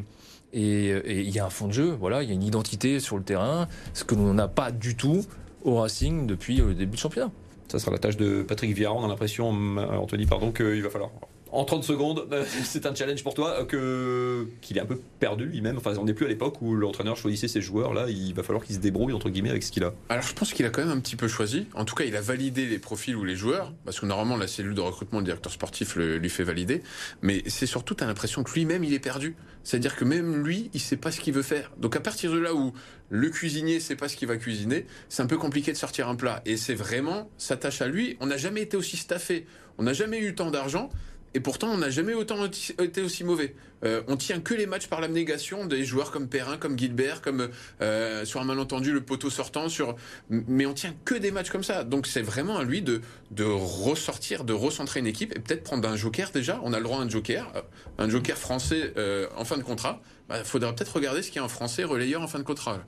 et 0.54 1.22
il 1.22 1.30
y 1.30 1.40
a 1.40 1.46
un 1.46 1.50
fond 1.50 1.68
de 1.68 1.72
jeu, 1.72 1.96
voilà, 1.98 2.24
il 2.24 2.28
y 2.28 2.32
a 2.34 2.36
une 2.36 2.44
identité 2.44 3.00
sur 3.00 3.18
le 3.18 3.24
terrain, 3.24 3.70
ce 3.94 4.04
que 4.04 4.16
l'on 4.16 4.34
n'a 4.34 4.50
pas 4.50 4.72
du 4.72 4.98
tout 4.98 5.24
au 5.64 5.78
Racing 5.78 6.28
depuis 6.28 6.58
le 6.58 6.74
début 6.74 6.98
du 6.98 7.02
championnat. 7.02 7.32
Ça 7.72 7.80
sera 7.80 7.92
la 7.92 8.00
tâche 8.00 8.18
de 8.18 8.44
Patrick 8.44 8.76
Vieira. 8.76 8.94
On 8.94 9.06
a 9.06 9.08
l'impression, 9.08 9.50
Anthony, 9.50 10.26
pardon, 10.26 10.52
qu'il 10.52 10.84
va 10.84 10.90
falloir 10.90 11.12
en 11.52 11.66
30 11.66 11.84
secondes, 11.84 12.28
c'est 12.64 12.86
un 12.86 12.96
challenge 12.96 13.24
pour 13.24 13.34
toi 13.34 13.66
que 13.66 14.48
qu'il 14.62 14.78
est 14.78 14.82
un 14.82 14.86
peu 14.86 15.00
perdu 15.20 15.46
lui-même. 15.46 15.78
Enfin, 15.78 15.94
on 15.98 16.06
n'est 16.06 16.14
plus 16.14 16.26
à 16.26 16.30
l'époque 16.30 16.62
où 16.62 16.76
l'entraîneur 16.76 17.18
choisissait 17.18 17.48
ses 17.48 17.62
joueurs. 17.62 17.94
Là, 17.94 18.06
il 18.10 18.34
va 18.34 18.44
falloir 18.44 18.64
qu'il 18.64 18.76
se 18.76 18.80
débrouille 18.80 19.14
entre 19.14 19.30
guillemets 19.30 19.50
avec 19.50 19.64
ce 19.64 19.72
qu'il 19.72 19.84
a. 19.84 19.94
Alors, 20.10 20.24
je 20.24 20.34
pense 20.34 20.54
qu'il 20.54 20.66
a 20.66 20.70
quand 20.70 20.82
même 20.82 20.96
un 20.96 21.00
petit 21.00 21.16
peu 21.16 21.28
choisi. 21.28 21.68
En 21.74 21.86
tout 21.86 21.96
cas, 21.96 22.06
il 22.06 22.16
a 22.16 22.22
validé 22.22 22.66
les 22.66 22.80
profils 22.80 23.16
ou 23.16 23.24
les 23.24 23.36
joueurs, 23.36 23.74
parce 23.86 24.00
que 24.00 24.06
normalement 24.06 24.38
la 24.38 24.48
cellule 24.48 24.76
de 24.76 24.82
recrutement, 24.82 25.20
le 25.20 25.26
directeur 25.26 25.52
sportif 25.52 25.96
lui 25.96 26.30
fait 26.30 26.44
valider. 26.44 26.82
Mais 27.22 27.44
c'est 27.48 27.66
surtout, 27.66 27.96
tu 27.96 28.04
as 28.04 28.08
l'impression 28.08 28.44
que 28.44 28.52
lui-même, 28.54 28.84
il 28.84 28.94
est 28.94 29.00
perdu. 29.00 29.36
C'est-à-dire 29.64 29.96
que 29.96 30.06
même 30.06 30.44
lui, 30.44 30.70
il 30.74 30.80
sait 30.80 30.98
pas 30.98 31.12
ce 31.12 31.20
qu'il 31.20 31.34
veut 31.34 31.44
faire. 31.44 31.72
Donc 31.78 31.96
à 31.96 32.00
partir 32.00 32.32
de 32.32 32.40
là 32.40 32.56
où 32.56 32.74
le 33.10 33.30
cuisinier 33.30 33.80
sait 33.80 33.96
pas 33.96 34.08
ce 34.08 34.16
qu'il 34.16 34.28
va 34.28 34.38
cuisiner, 34.38 34.86
c'est 35.10 35.22
un 35.22 35.28
peu 35.28 35.38
compliqué 35.38 35.72
de 35.72 35.78
sortir 35.78 36.08
un 36.08 36.16
plat. 36.16 36.42
Et 36.46 36.58
c'est 36.58 36.74
vraiment 36.74 37.30
sa 37.38 37.58
tâche 37.58 37.82
à 37.82 37.88
lui. 37.88 38.18
On 38.20 38.26
n'a 38.26 38.38
jamais 38.38 38.62
été 38.62 38.78
aussi 38.78 38.98
staffé. 38.98 39.46
On 39.78 39.84
n'a 39.84 39.94
jamais 39.94 40.20
eu 40.20 40.34
tant 40.34 40.52
d'argent. 40.52 40.90
Et 41.34 41.40
pourtant, 41.40 41.70
on 41.70 41.78
n'a 41.78 41.90
jamais 41.90 42.14
autant 42.14 42.46
été 42.46 43.02
aussi 43.02 43.24
mauvais. 43.24 43.56
Euh, 43.84 44.02
on 44.08 44.18
tient 44.18 44.40
que 44.42 44.54
les 44.54 44.66
matchs 44.66 44.88
par 44.88 45.02
l'abnégation 45.02 45.66
des 45.66 45.86
joueurs 45.86 46.12
comme 46.12 46.28
Perrin, 46.28 46.58
comme 46.58 46.78
Gilbert, 46.78 47.22
comme 47.22 47.50
euh, 47.82 48.26
sur 48.26 48.42
un 48.42 48.44
malentendu 48.44 48.92
le 48.92 49.02
poteau 49.02 49.30
sortant. 49.30 49.70
Sur, 49.70 49.96
mais 50.30 50.66
on 50.66 50.74
tient 50.74 50.94
que 51.06 51.16
des 51.16 51.32
matchs 51.32 51.50
comme 51.50 51.64
ça. 51.64 51.84
Donc 51.84 52.06
c'est 52.06 52.22
vraiment 52.22 52.58
à 52.58 52.64
lui 52.64 52.82
de 52.82 53.02
de 53.32 53.46
ressortir, 53.46 54.44
de 54.44 54.54
recentrer 54.54 55.00
une 55.00 55.08
équipe 55.08 55.36
et 55.36 55.40
peut-être 55.40 55.64
prendre 55.64 55.88
un 55.88 55.96
joker 55.96 56.32
déjà. 56.32 56.60
On 56.64 56.74
a 56.74 56.78
le 56.78 56.84
droit 56.84 57.00
à 57.00 57.02
un 57.02 57.10
joker, 57.10 57.52
euh, 57.56 57.62
un 57.98 58.10
joker 58.10 58.38
français 58.38 58.94
en 59.36 59.46
fin 59.46 59.58
de 59.58 59.64
contrat. 59.64 60.02
Il 60.04 60.30
bah, 60.30 60.44
faudra 60.44 60.74
peut-être 60.74 60.94
regarder 60.96 61.22
ce 61.22 61.28
qu'il 61.28 61.38
y 61.38 61.40
a 61.40 61.44
un 61.44 61.50
français 61.50 61.84
relayeur 61.84 62.22
en 62.22 62.28
fin 62.28 62.40
de 62.40 62.44
contrat. 62.44 62.84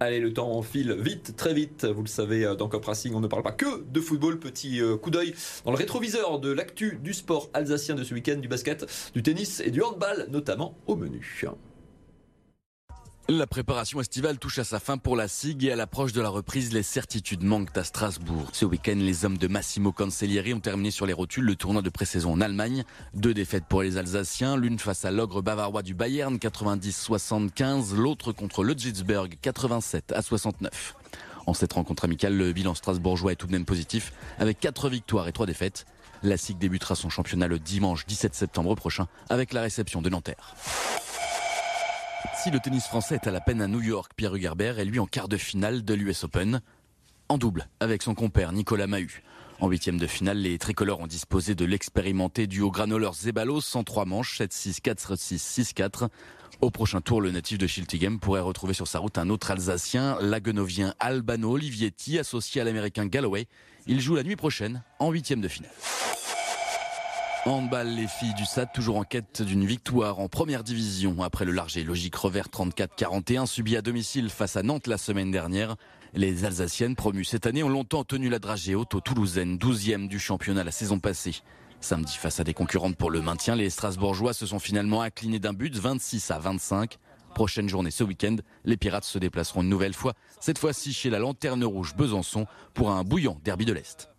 Allez, 0.00 0.20
le 0.20 0.32
temps 0.32 0.62
file 0.62 0.92
vite, 0.92 1.34
très 1.36 1.52
vite. 1.52 1.84
Vous 1.84 2.02
le 2.02 2.08
savez, 2.08 2.44
euh, 2.44 2.54
dans 2.54 2.68
Cop 2.68 2.84
Racing, 2.84 3.14
on 3.14 3.20
ne 3.20 3.26
parle 3.26 3.42
pas 3.42 3.50
que 3.50 3.82
de 3.82 4.00
football. 4.00 4.38
Petit 4.38 4.80
euh, 4.80 4.96
coup 4.96 5.10
d'œil 5.10 5.34
dans 5.64 5.72
le 5.72 5.76
rétroviseur 5.76 6.38
de 6.38 6.52
l'actu 6.52 7.00
du 7.02 7.12
sport 7.12 7.50
alsacien 7.52 7.96
de 7.96 8.04
ce 8.04 8.14
week-end, 8.14 8.36
du 8.36 8.46
basket, 8.46 8.86
du 9.12 9.24
tennis 9.24 9.60
et 9.60 9.72
du 9.72 9.82
handball, 9.82 10.28
notamment 10.30 10.76
au 10.86 10.94
menu. 10.94 11.44
La 13.30 13.46
préparation 13.46 14.00
estivale 14.00 14.38
touche 14.38 14.58
à 14.58 14.64
sa 14.64 14.80
fin 14.80 14.96
pour 14.96 15.14
la 15.14 15.28
SIG 15.28 15.66
et 15.66 15.72
à 15.72 15.76
l'approche 15.76 16.14
de 16.14 16.22
la 16.22 16.30
reprise, 16.30 16.72
les 16.72 16.82
certitudes 16.82 17.42
manquent 17.42 17.76
à 17.76 17.84
Strasbourg. 17.84 18.48
Ce 18.54 18.64
week-end, 18.64 18.96
les 18.96 19.26
hommes 19.26 19.36
de 19.36 19.48
Massimo 19.48 19.92
Cancellieri 19.92 20.54
ont 20.54 20.60
terminé 20.60 20.90
sur 20.90 21.04
les 21.04 21.12
rotules 21.12 21.44
le 21.44 21.54
tournoi 21.54 21.82
de 21.82 21.90
pré-saison 21.90 22.32
en 22.32 22.40
Allemagne. 22.40 22.84
Deux 23.12 23.34
défaites 23.34 23.66
pour 23.66 23.82
les 23.82 23.98
Alsaciens, 23.98 24.56
l'une 24.56 24.78
face 24.78 25.04
à 25.04 25.10
l'ogre 25.10 25.42
bavarois 25.42 25.82
du 25.82 25.92
Bayern 25.92 26.36
90-75, 26.36 27.94
l'autre 27.94 28.32
contre 28.32 28.64
le 28.64 28.72
Jitzberg 28.72 29.36
87 29.42 30.12
à 30.12 30.22
69. 30.22 30.94
En 31.44 31.52
cette 31.52 31.74
rencontre 31.74 32.06
amicale, 32.06 32.34
le 32.34 32.54
bilan 32.54 32.74
strasbourgeois 32.74 33.32
est 33.32 33.36
tout 33.36 33.46
de 33.46 33.52
même 33.52 33.66
positif 33.66 34.14
avec 34.38 34.58
quatre 34.58 34.88
victoires 34.88 35.28
et 35.28 35.32
trois 35.32 35.44
défaites. 35.44 35.84
La 36.22 36.38
SIG 36.38 36.56
débutera 36.56 36.94
son 36.94 37.10
championnat 37.10 37.46
le 37.46 37.58
dimanche 37.58 38.06
17 38.06 38.34
septembre 38.34 38.74
prochain 38.74 39.06
avec 39.28 39.52
la 39.52 39.60
réception 39.60 40.00
de 40.00 40.08
Nanterre. 40.08 40.54
Si 42.40 42.52
le 42.52 42.60
tennis 42.60 42.86
français 42.86 43.16
est 43.16 43.26
à 43.26 43.32
la 43.32 43.40
peine 43.40 43.60
à 43.60 43.66
New 43.66 43.80
York, 43.80 44.12
Pierre 44.14 44.32
Hugerbert 44.32 44.78
est 44.78 44.84
lui 44.84 45.00
en 45.00 45.06
quart 45.06 45.26
de 45.26 45.36
finale 45.36 45.84
de 45.84 45.92
l'US 45.92 46.22
Open, 46.22 46.60
en 47.28 47.36
double 47.36 47.68
avec 47.80 48.00
son 48.00 48.14
compère 48.14 48.52
Nicolas 48.52 48.86
Mahut. 48.86 49.24
En 49.58 49.66
huitième 49.66 49.98
de 49.98 50.06
finale, 50.06 50.38
les 50.38 50.56
tricolores 50.56 51.00
ont 51.00 51.08
disposé 51.08 51.56
de 51.56 51.64
l'expérimenté 51.64 52.46
duo 52.46 52.70
granoleur 52.70 53.14
Zeballos 53.14 53.74
en 53.74 53.82
trois 53.82 54.04
manches, 54.04 54.40
7-6, 54.40 54.80
4-6, 54.80 55.74
6-4. 55.74 56.10
Au 56.60 56.70
prochain 56.70 57.00
tour, 57.00 57.20
le 57.20 57.32
natif 57.32 57.58
de 57.58 57.66
Schiltigem 57.66 58.20
pourrait 58.20 58.40
retrouver 58.40 58.72
sur 58.72 58.86
sa 58.86 59.00
route 59.00 59.18
un 59.18 59.30
autre 59.30 59.50
Alsacien, 59.50 60.16
l'aguenovien 60.20 60.94
Albano 61.00 61.50
Olivietti, 61.50 62.20
associé 62.20 62.60
à 62.60 62.64
l'américain 62.64 63.06
Galloway. 63.06 63.48
Il 63.88 64.00
joue 64.00 64.14
la 64.14 64.22
nuit 64.22 64.36
prochaine 64.36 64.84
en 65.00 65.10
huitième 65.10 65.40
de 65.40 65.48
finale. 65.48 65.72
Handball, 67.46 67.88
les 67.88 68.06
filles 68.06 68.34
du 68.34 68.44
SAD 68.44 68.72
toujours 68.74 68.96
en 68.96 69.04
quête 69.04 69.42
d'une 69.42 69.64
victoire 69.64 70.18
en 70.18 70.28
première 70.28 70.64
division 70.64 71.22
après 71.22 71.44
le 71.44 71.52
large 71.52 71.76
et 71.76 71.84
logique 71.84 72.16
revers 72.16 72.48
34-41 72.48 73.46
subi 73.46 73.76
à 73.76 73.82
domicile 73.82 74.28
face 74.28 74.56
à 74.56 74.62
Nantes 74.62 74.86
la 74.86 74.98
semaine 74.98 75.30
dernière. 75.30 75.76
Les 76.14 76.44
Alsaciennes 76.44 76.96
promues 76.96 77.24
cette 77.24 77.46
année 77.46 77.62
ont 77.62 77.68
longtemps 77.68 78.04
tenu 78.04 78.28
la 78.28 78.38
dragée 78.38 78.74
haute 78.74 78.94
au 78.94 79.00
Toulousaine, 79.00 79.56
12e 79.56 80.08
du 80.08 80.18
championnat 80.18 80.64
la 80.64 80.72
saison 80.72 80.98
passée. 80.98 81.36
Samedi, 81.80 82.16
face 82.16 82.40
à 82.40 82.44
des 82.44 82.54
concurrentes 82.54 82.96
pour 82.96 83.10
le 83.10 83.22
maintien, 83.22 83.54
les 83.54 83.70
Strasbourgeois 83.70 84.32
se 84.34 84.44
sont 84.44 84.58
finalement 84.58 85.00
inclinés 85.00 85.38
d'un 85.38 85.52
but 85.52 85.74
26 85.74 86.30
à 86.32 86.38
25. 86.40 86.98
Prochaine 87.34 87.68
journée 87.68 87.92
ce 87.92 88.04
week-end, 88.04 88.36
les 88.64 88.76
Pirates 88.76 89.04
se 89.04 89.18
déplaceront 89.18 89.62
une 89.62 89.68
nouvelle 89.68 89.94
fois, 89.94 90.14
cette 90.40 90.58
fois-ci 90.58 90.92
chez 90.92 91.08
la 91.08 91.20
Lanterne 91.20 91.64
Rouge 91.64 91.94
Besançon 91.94 92.46
pour 92.74 92.90
un 92.90 93.04
bouillant 93.04 93.38
derby 93.44 93.64
de 93.64 93.72
l'Est 93.72 94.10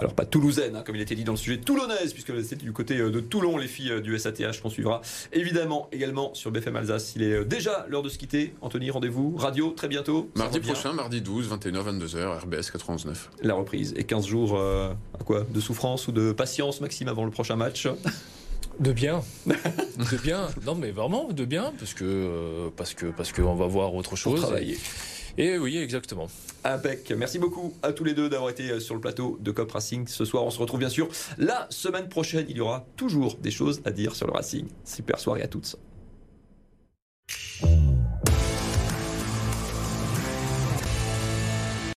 alors 0.00 0.14
pas 0.14 0.24
toulousaine, 0.24 0.76
hein, 0.76 0.82
comme 0.84 0.96
il 0.96 1.02
était 1.02 1.14
dit 1.14 1.24
dans 1.24 1.32
le 1.32 1.38
sujet, 1.38 1.58
toulonnaise, 1.58 2.14
puisque 2.14 2.32
c'est 2.42 2.56
du 2.56 2.72
côté 2.72 2.96
euh, 2.96 3.10
de 3.10 3.20
Toulon, 3.20 3.58
les 3.58 3.68
filles 3.68 3.92
euh, 3.92 4.00
du 4.00 4.18
SATH 4.18 4.60
qu'on 4.62 4.70
suivra 4.70 5.02
évidemment 5.32 5.88
également 5.92 6.32
sur 6.34 6.50
BFM 6.50 6.76
Alsace. 6.76 7.12
Il 7.16 7.22
est 7.22 7.32
euh, 7.32 7.44
déjà 7.44 7.86
l'heure 7.88 8.02
de 8.02 8.08
se 8.08 8.16
quitter. 8.16 8.54
Anthony, 8.62 8.90
rendez-vous, 8.90 9.36
radio, 9.36 9.70
très 9.70 9.88
bientôt. 9.88 10.30
Mardi 10.36 10.58
prochain, 10.60 10.94
mardi 10.94 11.20
12, 11.20 11.50
21h, 11.50 11.98
22h, 11.98 12.38
RBS 12.44 12.70
99. 12.70 13.30
La 13.42 13.54
reprise. 13.54 13.92
Et 13.96 14.04
15 14.04 14.26
jours, 14.26 14.58
à 14.58 15.24
quoi? 15.24 15.44
De 15.50 15.60
souffrance 15.60 16.08
ou 16.08 16.12
de 16.12 16.32
patience, 16.32 16.80
Maxime, 16.80 17.08
avant 17.08 17.24
le 17.24 17.30
prochain 17.30 17.56
match? 17.56 17.86
De 18.78 18.92
bien, 18.92 19.20
de 19.44 20.16
bien. 20.22 20.48
Non, 20.64 20.74
mais 20.74 20.90
vraiment 20.90 21.28
de 21.30 21.44
bien, 21.44 21.70
parce 21.78 21.92
que 21.92 22.70
parce 22.78 22.94
que 22.94 23.06
parce 23.06 23.30
qu'on 23.30 23.54
va 23.54 23.66
voir 23.66 23.94
autre 23.94 24.16
chose. 24.16 24.40
travailler. 24.40 24.72
Et 24.72 24.78
oui, 25.38 25.78
exactement. 25.78 26.28
Impec. 26.64 27.12
Merci 27.16 27.38
beaucoup 27.38 27.74
à 27.82 27.92
tous 27.92 28.04
les 28.04 28.14
deux 28.14 28.28
d'avoir 28.28 28.50
été 28.50 28.70
euh, 28.70 28.80
sur 28.80 28.94
le 28.94 29.00
plateau 29.00 29.38
de 29.40 29.50
Cop 29.50 29.70
Racing 29.70 30.06
ce 30.06 30.24
soir. 30.24 30.44
On 30.44 30.50
se 30.50 30.58
retrouve 30.58 30.80
bien 30.80 30.88
sûr 30.88 31.08
la 31.38 31.66
semaine 31.70 32.08
prochaine. 32.08 32.46
Il 32.48 32.56
y 32.56 32.60
aura 32.60 32.86
toujours 32.96 33.36
des 33.36 33.50
choses 33.50 33.80
à 33.84 33.90
dire 33.90 34.14
sur 34.14 34.26
le 34.26 34.32
Racing. 34.32 34.66
Super 34.84 35.18
soirée 35.18 35.42
à 35.42 35.48
toutes. 35.48 35.76